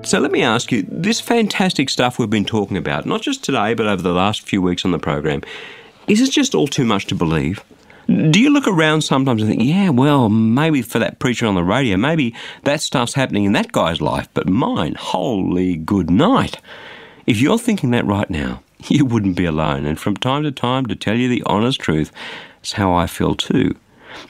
So 0.05 0.19
let 0.19 0.31
me 0.31 0.41
ask 0.41 0.71
you 0.71 0.83
this 0.89 1.19
fantastic 1.21 1.87
stuff 1.87 2.17
we've 2.17 2.29
been 2.29 2.43
talking 2.43 2.77
about, 2.77 3.05
not 3.05 3.21
just 3.21 3.43
today, 3.43 3.75
but 3.75 3.85
over 3.85 4.01
the 4.01 4.11
last 4.11 4.41
few 4.41 4.59
weeks 4.59 4.83
on 4.83 4.89
the 4.89 4.97
program, 4.97 5.43
is 6.07 6.19
it 6.19 6.31
just 6.31 6.55
all 6.55 6.67
too 6.67 6.83
much 6.83 7.05
to 7.07 7.15
believe? 7.15 7.63
Do 8.09 8.39
you 8.39 8.49
look 8.49 8.67
around 8.67 9.01
sometimes 9.03 9.43
and 9.43 9.51
think, 9.51 9.61
yeah, 9.63 9.89
well, 9.89 10.29
maybe 10.29 10.81
for 10.81 10.97
that 10.97 11.19
preacher 11.19 11.45
on 11.45 11.53
the 11.53 11.63
radio, 11.63 11.95
maybe 11.95 12.33
that 12.63 12.81
stuff's 12.81 13.13
happening 13.13 13.43
in 13.43 13.51
that 13.51 13.71
guy's 13.71 14.01
life, 14.01 14.27
but 14.33 14.49
mine, 14.49 14.95
holy 14.95 15.75
good 15.75 16.09
night. 16.09 16.57
If 17.27 17.39
you're 17.39 17.59
thinking 17.59 17.91
that 17.91 18.07
right 18.07 18.27
now, 18.27 18.63
you 18.87 19.05
wouldn't 19.05 19.35
be 19.35 19.45
alone. 19.45 19.85
And 19.85 19.99
from 19.99 20.17
time 20.17 20.41
to 20.41 20.51
time, 20.51 20.87
to 20.87 20.95
tell 20.95 21.15
you 21.15 21.29
the 21.29 21.43
honest 21.45 21.79
truth, 21.79 22.11
it's 22.61 22.71
how 22.73 22.91
I 22.91 23.05
feel 23.05 23.35
too. 23.35 23.75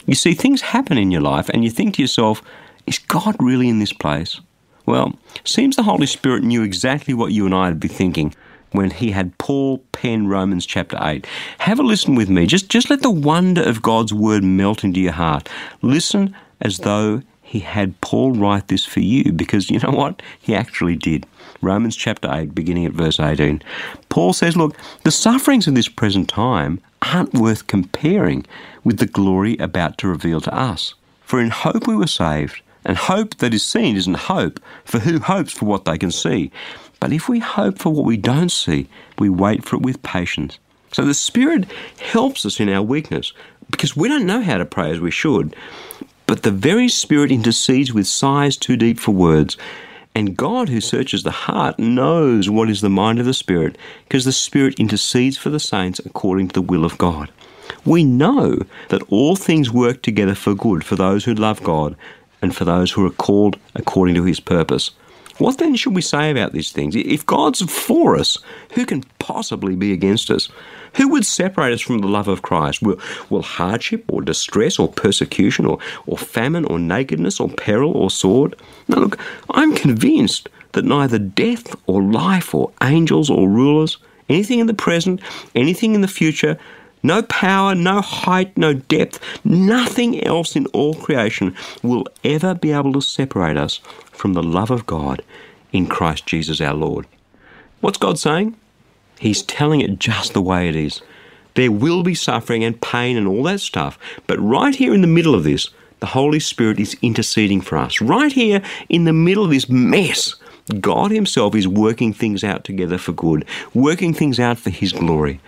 You 0.04 0.14
see, 0.14 0.34
things 0.34 0.60
happen 0.60 0.98
in 0.98 1.10
your 1.10 1.22
life, 1.22 1.48
and 1.48 1.64
you 1.64 1.70
think 1.70 1.94
to 1.94 2.02
yourself, 2.02 2.42
is 2.86 2.98
God 2.98 3.34
really 3.38 3.70
in 3.70 3.78
this 3.78 3.94
place? 3.94 4.42
Well, 4.84 5.18
seems 5.44 5.76
the 5.76 5.84
Holy 5.84 6.06
Spirit 6.06 6.42
knew 6.42 6.62
exactly 6.62 7.14
what 7.14 7.32
you 7.32 7.46
and 7.46 7.54
I 7.54 7.70
would 7.70 7.80
be 7.80 7.88
thinking 7.88 8.34
when 8.72 8.90
he 8.90 9.10
had 9.10 9.36
Paul 9.38 9.78
pen 9.92 10.28
Romans 10.28 10.66
chapter 10.66 10.98
8. 11.00 11.26
Have 11.58 11.78
a 11.78 11.82
listen 11.82 12.14
with 12.14 12.28
me. 12.28 12.46
Just, 12.46 12.68
just 12.68 12.90
let 12.90 13.02
the 13.02 13.10
wonder 13.10 13.62
of 13.62 13.82
God's 13.82 14.12
word 14.12 14.44
melt 14.44 14.84
into 14.84 15.00
your 15.00 15.12
heart. 15.12 15.48
Listen 15.82 16.34
as 16.60 16.78
though 16.78 17.22
he 17.42 17.60
had 17.60 18.00
Paul 18.00 18.32
write 18.32 18.68
this 18.68 18.84
for 18.84 19.00
you 19.00 19.32
because 19.32 19.70
you 19.70 19.80
know 19.80 19.90
what? 19.90 20.22
He 20.38 20.54
actually 20.54 20.96
did. 20.96 21.26
Romans 21.60 21.96
chapter 21.96 22.28
8, 22.32 22.54
beginning 22.54 22.86
at 22.86 22.92
verse 22.92 23.18
18. 23.18 23.62
Paul 24.08 24.32
says, 24.32 24.56
Look, 24.56 24.76
the 25.02 25.10
sufferings 25.10 25.66
of 25.66 25.74
this 25.74 25.88
present 25.88 26.28
time 26.28 26.80
aren't 27.02 27.34
worth 27.34 27.66
comparing 27.66 28.46
with 28.84 28.98
the 28.98 29.06
glory 29.06 29.56
about 29.58 29.98
to 29.98 30.08
reveal 30.08 30.40
to 30.42 30.54
us. 30.54 30.94
For 31.22 31.40
in 31.40 31.50
hope 31.50 31.86
we 31.86 31.96
were 31.96 32.06
saved. 32.06 32.62
And 32.84 32.96
hope 32.96 33.36
that 33.38 33.52
is 33.52 33.62
seen 33.62 33.96
isn't 33.96 34.16
hope, 34.16 34.58
for 34.84 35.00
who 35.00 35.18
hopes 35.18 35.52
for 35.52 35.66
what 35.66 35.84
they 35.84 35.98
can 35.98 36.10
see? 36.10 36.50
But 37.00 37.12
if 37.12 37.28
we 37.28 37.38
hope 37.38 37.78
for 37.78 37.90
what 37.90 38.04
we 38.04 38.16
don't 38.16 38.52
see, 38.52 38.88
we 39.18 39.28
wait 39.28 39.64
for 39.64 39.76
it 39.76 39.82
with 39.82 40.02
patience. 40.02 40.58
So 40.92 41.04
the 41.04 41.14
Spirit 41.14 41.66
helps 42.00 42.44
us 42.44 42.60
in 42.60 42.68
our 42.68 42.82
weakness 42.82 43.32
because 43.70 43.96
we 43.96 44.08
don't 44.08 44.26
know 44.26 44.42
how 44.42 44.58
to 44.58 44.64
pray 44.64 44.90
as 44.90 45.00
we 45.00 45.10
should. 45.10 45.56
But 46.26 46.42
the 46.42 46.50
very 46.50 46.88
Spirit 46.88 47.32
intercedes 47.32 47.92
with 47.92 48.06
sighs 48.06 48.56
too 48.56 48.76
deep 48.76 49.00
for 49.00 49.12
words. 49.12 49.56
And 50.14 50.36
God, 50.36 50.68
who 50.68 50.80
searches 50.80 51.22
the 51.22 51.30
heart, 51.30 51.78
knows 51.78 52.50
what 52.50 52.68
is 52.68 52.80
the 52.80 52.90
mind 52.90 53.18
of 53.20 53.26
the 53.26 53.34
Spirit 53.34 53.78
because 54.04 54.24
the 54.24 54.32
Spirit 54.32 54.78
intercedes 54.78 55.36
for 55.36 55.50
the 55.50 55.60
saints 55.60 56.00
according 56.00 56.48
to 56.48 56.54
the 56.54 56.62
will 56.62 56.84
of 56.84 56.98
God. 56.98 57.30
We 57.84 58.04
know 58.04 58.58
that 58.88 59.02
all 59.08 59.36
things 59.36 59.70
work 59.70 60.02
together 60.02 60.34
for 60.34 60.54
good 60.54 60.84
for 60.84 60.96
those 60.96 61.24
who 61.24 61.34
love 61.34 61.62
God 61.62 61.96
and 62.42 62.54
for 62.54 62.64
those 62.64 62.92
who 62.92 63.06
are 63.06 63.10
called 63.10 63.56
according 63.74 64.16
to 64.16 64.24
his 64.24 64.40
purpose. 64.40 64.90
What 65.40 65.56
then 65.56 65.74
should 65.74 65.94
we 65.94 66.02
say 66.02 66.30
about 66.30 66.52
these 66.52 66.70
things? 66.70 66.94
If 66.94 67.24
God's 67.24 67.62
for 67.62 68.14
us, 68.14 68.36
who 68.74 68.84
can 68.84 69.04
possibly 69.18 69.74
be 69.74 69.94
against 69.94 70.30
us? 70.30 70.50
Who 70.96 71.08
would 71.08 71.24
separate 71.24 71.72
us 71.72 71.80
from 71.80 72.00
the 72.00 72.08
love 72.08 72.28
of 72.28 72.42
Christ? 72.42 72.82
Will, 72.82 73.00
will 73.30 73.40
hardship 73.40 74.04
or 74.08 74.20
distress 74.20 74.78
or 74.78 74.86
persecution 74.86 75.64
or, 75.64 75.78
or 76.06 76.18
famine 76.18 76.66
or 76.66 76.78
nakedness 76.78 77.40
or 77.40 77.48
peril 77.48 77.92
or 77.92 78.10
sword? 78.10 78.54
No, 78.86 78.98
look, 78.98 79.18
I'm 79.48 79.74
convinced 79.74 80.50
that 80.72 80.84
neither 80.84 81.18
death 81.18 81.74
or 81.86 82.02
life 82.02 82.54
or 82.54 82.70
angels 82.82 83.30
or 83.30 83.48
rulers, 83.48 83.96
anything 84.28 84.58
in 84.58 84.66
the 84.66 84.74
present, 84.74 85.22
anything 85.54 85.94
in 85.94 86.02
the 86.02 86.08
future, 86.08 86.58
no 87.02 87.22
power, 87.22 87.74
no 87.74 88.00
height, 88.00 88.56
no 88.56 88.74
depth, 88.74 89.20
nothing 89.44 90.22
else 90.24 90.56
in 90.56 90.66
all 90.66 90.94
creation 90.94 91.54
will 91.82 92.06
ever 92.24 92.54
be 92.54 92.72
able 92.72 92.92
to 92.92 93.00
separate 93.00 93.56
us 93.56 93.80
from 94.10 94.34
the 94.34 94.42
love 94.42 94.70
of 94.70 94.86
God 94.86 95.22
in 95.72 95.86
Christ 95.86 96.26
Jesus 96.26 96.60
our 96.60 96.74
Lord. 96.74 97.06
What's 97.80 97.98
God 97.98 98.18
saying? 98.18 98.56
He's 99.18 99.42
telling 99.42 99.80
it 99.80 99.98
just 99.98 100.32
the 100.32 100.42
way 100.42 100.68
it 100.68 100.76
is. 100.76 101.02
There 101.54 101.72
will 101.72 102.02
be 102.02 102.14
suffering 102.14 102.64
and 102.64 102.80
pain 102.80 103.16
and 103.16 103.26
all 103.26 103.42
that 103.44 103.60
stuff, 103.60 103.98
but 104.26 104.38
right 104.38 104.74
here 104.74 104.94
in 104.94 105.00
the 105.00 105.06
middle 105.06 105.34
of 105.34 105.44
this, 105.44 105.68
the 106.00 106.06
Holy 106.06 106.40
Spirit 106.40 106.80
is 106.80 106.96
interceding 107.02 107.60
for 107.60 107.76
us. 107.76 108.00
Right 108.00 108.32
here 108.32 108.62
in 108.88 109.04
the 109.04 109.12
middle 109.12 109.44
of 109.44 109.50
this 109.50 109.68
mess, 109.68 110.34
God 110.80 111.10
Himself 111.10 111.54
is 111.54 111.68
working 111.68 112.12
things 112.12 112.42
out 112.42 112.64
together 112.64 112.96
for 112.96 113.12
good, 113.12 113.44
working 113.74 114.14
things 114.14 114.40
out 114.40 114.58
for 114.58 114.70
His 114.70 114.92
glory. 114.92 115.40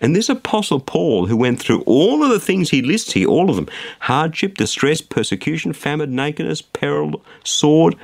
And 0.00 0.16
this 0.16 0.28
Apostle 0.28 0.80
Paul, 0.80 1.26
who 1.26 1.36
went 1.36 1.60
through 1.60 1.82
all 1.82 2.22
of 2.22 2.30
the 2.30 2.40
things 2.40 2.70
he 2.70 2.80
lists 2.80 3.12
here, 3.12 3.28
all 3.28 3.50
of 3.50 3.56
them 3.56 3.68
hardship, 4.00 4.56
distress, 4.56 5.00
persecution, 5.00 5.72
famine, 5.72 6.14
nakedness, 6.14 6.62
peril, 6.62 7.22
sword 7.44 7.96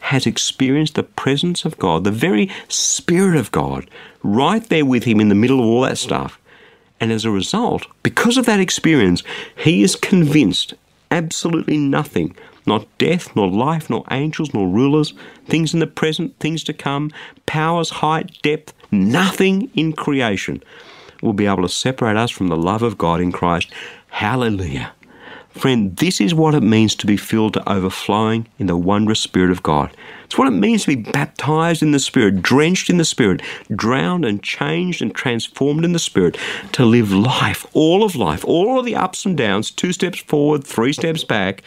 has 0.00 0.26
experienced 0.26 0.94
the 0.94 1.02
presence 1.02 1.64
of 1.64 1.78
God, 1.78 2.04
the 2.04 2.10
very 2.10 2.50
Spirit 2.68 3.36
of 3.36 3.52
God, 3.52 3.88
right 4.22 4.66
there 4.68 4.84
with 4.84 5.04
him 5.04 5.20
in 5.20 5.28
the 5.28 5.34
middle 5.34 5.60
of 5.60 5.66
all 5.66 5.82
that 5.82 5.98
stuff. 5.98 6.40
And 7.00 7.12
as 7.12 7.24
a 7.24 7.30
result, 7.30 7.86
because 8.02 8.36
of 8.36 8.46
that 8.46 8.60
experience, 8.60 9.22
he 9.56 9.82
is 9.82 9.96
convinced 9.96 10.74
absolutely 11.10 11.76
nothing, 11.76 12.36
not 12.66 12.86
death, 12.98 13.34
nor 13.36 13.48
life, 13.48 13.90
nor 13.90 14.04
angels, 14.10 14.54
nor 14.54 14.68
rulers, 14.68 15.12
things 15.46 15.74
in 15.74 15.80
the 15.80 15.86
present, 15.86 16.36
things 16.38 16.64
to 16.64 16.72
come, 16.72 17.10
powers, 17.44 17.90
height, 17.90 18.40
depth, 18.42 18.72
nothing 18.90 19.70
in 19.74 19.92
creation 19.92 20.62
will 21.22 21.32
be 21.32 21.46
able 21.46 21.62
to 21.62 21.68
separate 21.68 22.16
us 22.16 22.30
from 22.30 22.48
the 22.48 22.56
love 22.56 22.82
of 22.82 22.98
God 22.98 23.20
in 23.20 23.32
Christ. 23.32 23.72
Hallelujah. 24.08 24.92
Friend, 25.50 25.96
this 25.96 26.20
is 26.20 26.34
what 26.34 26.54
it 26.54 26.62
means 26.62 26.94
to 26.96 27.06
be 27.06 27.16
filled 27.16 27.54
to 27.54 27.72
overflowing 27.72 28.46
in 28.58 28.66
the 28.66 28.76
wondrous 28.76 29.20
Spirit 29.20 29.50
of 29.50 29.62
God. 29.62 29.90
It's 30.26 30.36
what 30.36 30.48
it 30.48 30.50
means 30.50 30.82
to 30.82 30.94
be 30.94 31.10
baptized 31.10 31.82
in 31.82 31.92
the 31.92 31.98
Spirit, 31.98 32.42
drenched 32.42 32.90
in 32.90 32.98
the 32.98 33.06
Spirit, 33.06 33.40
drowned 33.74 34.26
and 34.26 34.42
changed 34.42 35.00
and 35.00 35.14
transformed 35.14 35.82
in 35.82 35.92
the 35.92 35.98
Spirit, 35.98 36.36
to 36.72 36.84
live 36.84 37.10
life, 37.10 37.66
all 37.72 38.04
of 38.04 38.16
life, 38.16 38.44
all 38.44 38.78
of 38.78 38.84
the 38.84 38.96
ups 38.96 39.24
and 39.24 39.34
downs, 39.38 39.70
two 39.70 39.94
steps 39.94 40.18
forward, 40.18 40.62
three 40.62 40.92
steps 40.92 41.24
back, 41.24 41.62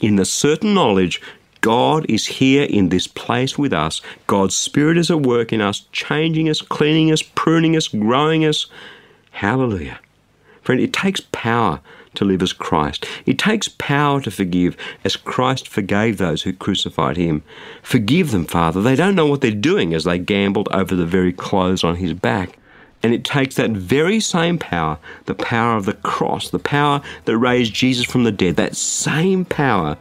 in 0.00 0.16
the 0.16 0.24
certain 0.24 0.72
knowledge 0.72 1.20
God 1.60 2.04
is 2.10 2.26
here 2.26 2.64
in 2.64 2.90
this 2.90 3.06
place 3.06 3.56
with 3.58 3.72
us. 3.72 4.02
God's 4.26 4.54
Spirit 4.54 4.98
is 4.98 5.10
at 5.10 5.20
work 5.20 5.50
in 5.50 5.62
us, 5.62 5.80
changing 5.92 6.48
us, 6.48 6.60
cleaning 6.60 7.10
us, 7.10 7.22
pruning 7.22 7.74
us, 7.74 7.88
growing 7.88 8.44
us. 8.44 8.66
Hallelujah. 9.34 9.98
Friend, 10.62 10.80
it 10.80 10.92
takes 10.92 11.20
power 11.32 11.80
to 12.14 12.24
live 12.24 12.40
as 12.40 12.52
Christ. 12.52 13.04
It 13.26 13.36
takes 13.36 13.68
power 13.68 14.20
to 14.20 14.30
forgive 14.30 14.76
as 15.02 15.16
Christ 15.16 15.66
forgave 15.66 16.18
those 16.18 16.42
who 16.42 16.52
crucified 16.52 17.16
him. 17.16 17.42
Forgive 17.82 18.30
them, 18.30 18.46
Father. 18.46 18.80
They 18.80 18.94
don't 18.94 19.16
know 19.16 19.26
what 19.26 19.40
they're 19.40 19.50
doing 19.50 19.92
as 19.92 20.04
they 20.04 20.18
gambled 20.18 20.68
over 20.70 20.94
the 20.94 21.04
very 21.04 21.32
clothes 21.32 21.82
on 21.82 21.96
his 21.96 22.14
back. 22.14 22.56
And 23.02 23.12
it 23.12 23.24
takes 23.24 23.56
that 23.56 23.72
very 23.72 24.20
same 24.20 24.56
power, 24.56 24.98
the 25.26 25.34
power 25.34 25.76
of 25.76 25.84
the 25.84 25.94
cross, 25.94 26.48
the 26.48 26.60
power 26.60 27.02
that 27.24 27.36
raised 27.36 27.74
Jesus 27.74 28.06
from 28.06 28.22
the 28.22 28.32
dead, 28.32 28.54
that 28.56 28.76
same 28.76 29.44
power 29.44 29.98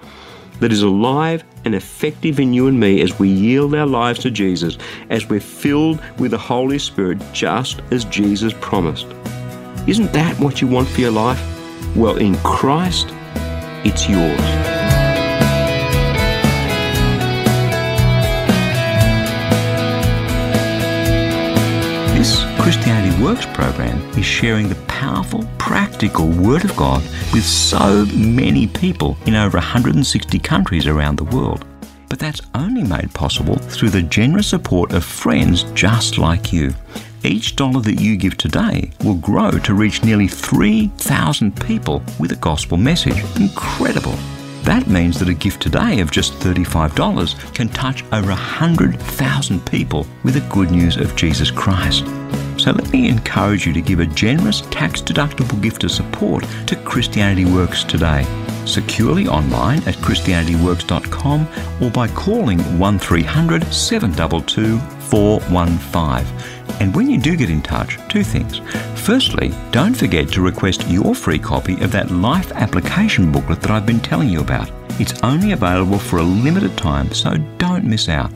that 0.59 0.71
is 0.71 0.83
alive 0.83 1.43
and 1.65 1.75
effective 1.75 2.39
in 2.39 2.53
you 2.53 2.67
and 2.67 2.79
me 2.79 3.01
as 3.01 3.19
we 3.19 3.29
yield 3.29 3.73
our 3.75 3.85
lives 3.85 4.19
to 4.19 4.31
Jesus, 4.31 4.77
as 5.09 5.29
we're 5.29 5.39
filled 5.39 6.01
with 6.17 6.31
the 6.31 6.37
Holy 6.37 6.79
Spirit, 6.79 7.19
just 7.33 7.81
as 7.91 8.05
Jesus 8.05 8.53
promised. 8.61 9.07
Isn't 9.87 10.13
that 10.13 10.39
what 10.39 10.61
you 10.61 10.67
want 10.67 10.87
for 10.87 11.01
your 11.01 11.11
life? 11.11 11.41
Well, 11.95 12.17
in 12.17 12.35
Christ, 12.37 13.07
it's 13.83 14.07
yours. 14.07 14.39
This 22.17 22.43
Christianity 22.61 23.21
Works 23.21 23.45
program 23.47 23.99
is 24.17 24.25
sharing 24.25 24.69
the 24.69 24.75
powerful, 25.03 25.43
practical 25.57 26.29
Word 26.29 26.63
of 26.63 26.73
God 26.77 27.01
with 27.33 27.43
so 27.43 28.05
many 28.15 28.67
people 28.67 29.17
in 29.25 29.35
over 29.35 29.57
160 29.57 30.39
countries 30.39 30.87
around 30.87 31.17
the 31.17 31.25
world. 31.25 31.65
But 32.07 32.19
that's 32.19 32.39
only 32.55 32.83
made 32.83 33.13
possible 33.13 33.57
through 33.57 33.89
the 33.89 34.01
generous 34.01 34.47
support 34.47 34.93
of 34.93 35.03
friends 35.03 35.63
just 35.73 36.17
like 36.17 36.53
you. 36.53 36.73
Each 37.21 37.57
dollar 37.57 37.81
that 37.81 37.99
you 37.99 38.15
give 38.15 38.37
today 38.37 38.91
will 39.03 39.15
grow 39.15 39.51
to 39.51 39.73
reach 39.73 40.05
nearly 40.05 40.29
3,000 40.29 41.61
people 41.61 42.01
with 42.17 42.31
a 42.31 42.37
gospel 42.37 42.77
message. 42.77 43.21
Incredible! 43.35 44.17
That 44.63 44.87
means 44.87 45.19
that 45.19 45.27
a 45.27 45.33
gift 45.33 45.61
today 45.61 45.99
of 45.99 46.11
just 46.11 46.31
$35 46.35 47.53
can 47.53 47.67
touch 47.67 48.05
over 48.13 48.29
100,000 48.29 49.65
people 49.65 50.07
with 50.23 50.35
the 50.35 50.53
good 50.53 50.71
news 50.71 50.95
of 50.95 51.17
Jesus 51.17 51.51
Christ. 51.51 52.05
So 52.63 52.71
let 52.71 52.93
me 52.93 53.09
encourage 53.09 53.67
you 53.67 53.73
to 53.73 53.81
give 53.81 53.99
a 53.99 54.05
generous 54.05 54.61
tax 54.71 55.01
deductible 55.01 55.61
gift 55.61 55.83
of 55.83 55.91
support 55.91 56.45
to 56.67 56.77
Christianity 56.77 57.43
Works 57.43 57.83
today. 57.83 58.25
Securely 58.65 59.27
online 59.27 59.79
at 59.79 59.95
ChristianityWorks.com 59.95 61.45
or 61.81 61.91
by 61.91 62.07
calling 62.07 62.59
1300 62.79 63.65
722 63.65 64.79
415. 64.79 66.79
And 66.79 66.95
when 66.95 67.09
you 67.09 67.19
do 67.19 67.35
get 67.35 67.49
in 67.49 67.61
touch, 67.61 67.99
two 68.07 68.23
things. 68.23 68.59
Firstly, 68.95 69.51
don't 69.71 69.93
forget 69.93 70.29
to 70.29 70.41
request 70.41 70.87
your 70.87 71.13
free 71.13 71.39
copy 71.39 71.73
of 71.81 71.91
that 71.91 72.11
life 72.11 72.53
application 72.53 73.29
booklet 73.29 73.59
that 73.59 73.71
I've 73.71 73.85
been 73.85 73.99
telling 73.99 74.29
you 74.29 74.39
about. 74.39 74.71
It's 75.01 75.21
only 75.21 75.51
available 75.51 75.99
for 75.99 76.19
a 76.19 76.23
limited 76.23 76.77
time, 76.77 77.11
so 77.11 77.35
don't 77.57 77.83
miss 77.83 78.07
out. 78.07 78.31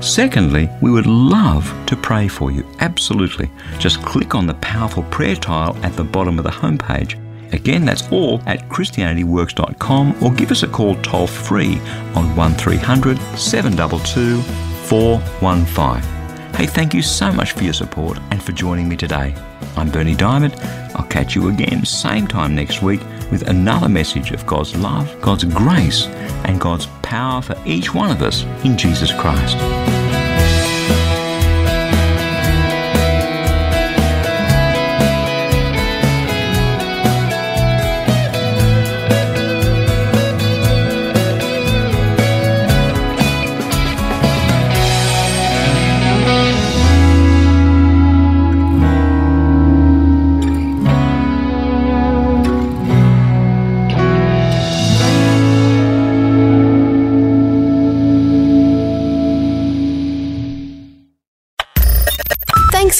Secondly, 0.00 0.68
we 0.80 0.90
would 0.90 1.06
love 1.06 1.72
to 1.86 1.96
pray 1.96 2.28
for 2.28 2.50
you. 2.50 2.66
Absolutely. 2.80 3.50
Just 3.78 4.02
click 4.02 4.34
on 4.34 4.46
the 4.46 4.54
powerful 4.54 5.02
prayer 5.04 5.36
tile 5.36 5.76
at 5.84 5.94
the 5.94 6.04
bottom 6.04 6.38
of 6.38 6.44
the 6.44 6.50
homepage. 6.50 7.20
Again, 7.52 7.84
that's 7.84 8.10
all 8.10 8.40
at 8.46 8.68
ChristianityWorks.com 8.68 10.22
or 10.22 10.32
give 10.32 10.50
us 10.50 10.62
a 10.62 10.68
call 10.68 10.94
toll 10.96 11.26
free 11.26 11.78
on 12.14 12.34
1300 12.36 13.18
722 13.38 14.42
415. 14.42 16.16
Hey, 16.54 16.66
thank 16.66 16.94
you 16.94 17.02
so 17.02 17.30
much 17.32 17.52
for 17.52 17.64
your 17.64 17.72
support 17.72 18.18
and 18.30 18.42
for 18.42 18.52
joining 18.52 18.88
me 18.88 18.96
today. 18.96 19.34
I'm 19.76 19.90
Berni 19.90 20.14
Dymet. 20.14 20.58
I'll 20.94 21.06
catch 21.06 21.34
you 21.34 21.48
again 21.48 21.84
same 21.84 22.26
time 22.26 22.54
next 22.54 22.82
week 22.82 23.00
with 23.30 23.48
another 23.48 23.88
message 23.88 24.30
of 24.30 24.46
God's 24.46 24.74
love, 24.76 25.20
God's 25.20 25.44
grace, 25.44 26.06
and 26.46 26.60
God's 26.60 26.86
power 27.06 27.40
for 27.40 27.56
each 27.64 27.94
one 27.94 28.10
of 28.10 28.20
us 28.20 28.42
in 28.64 28.76
Jesus 28.76 29.12
Christ. 29.12 29.56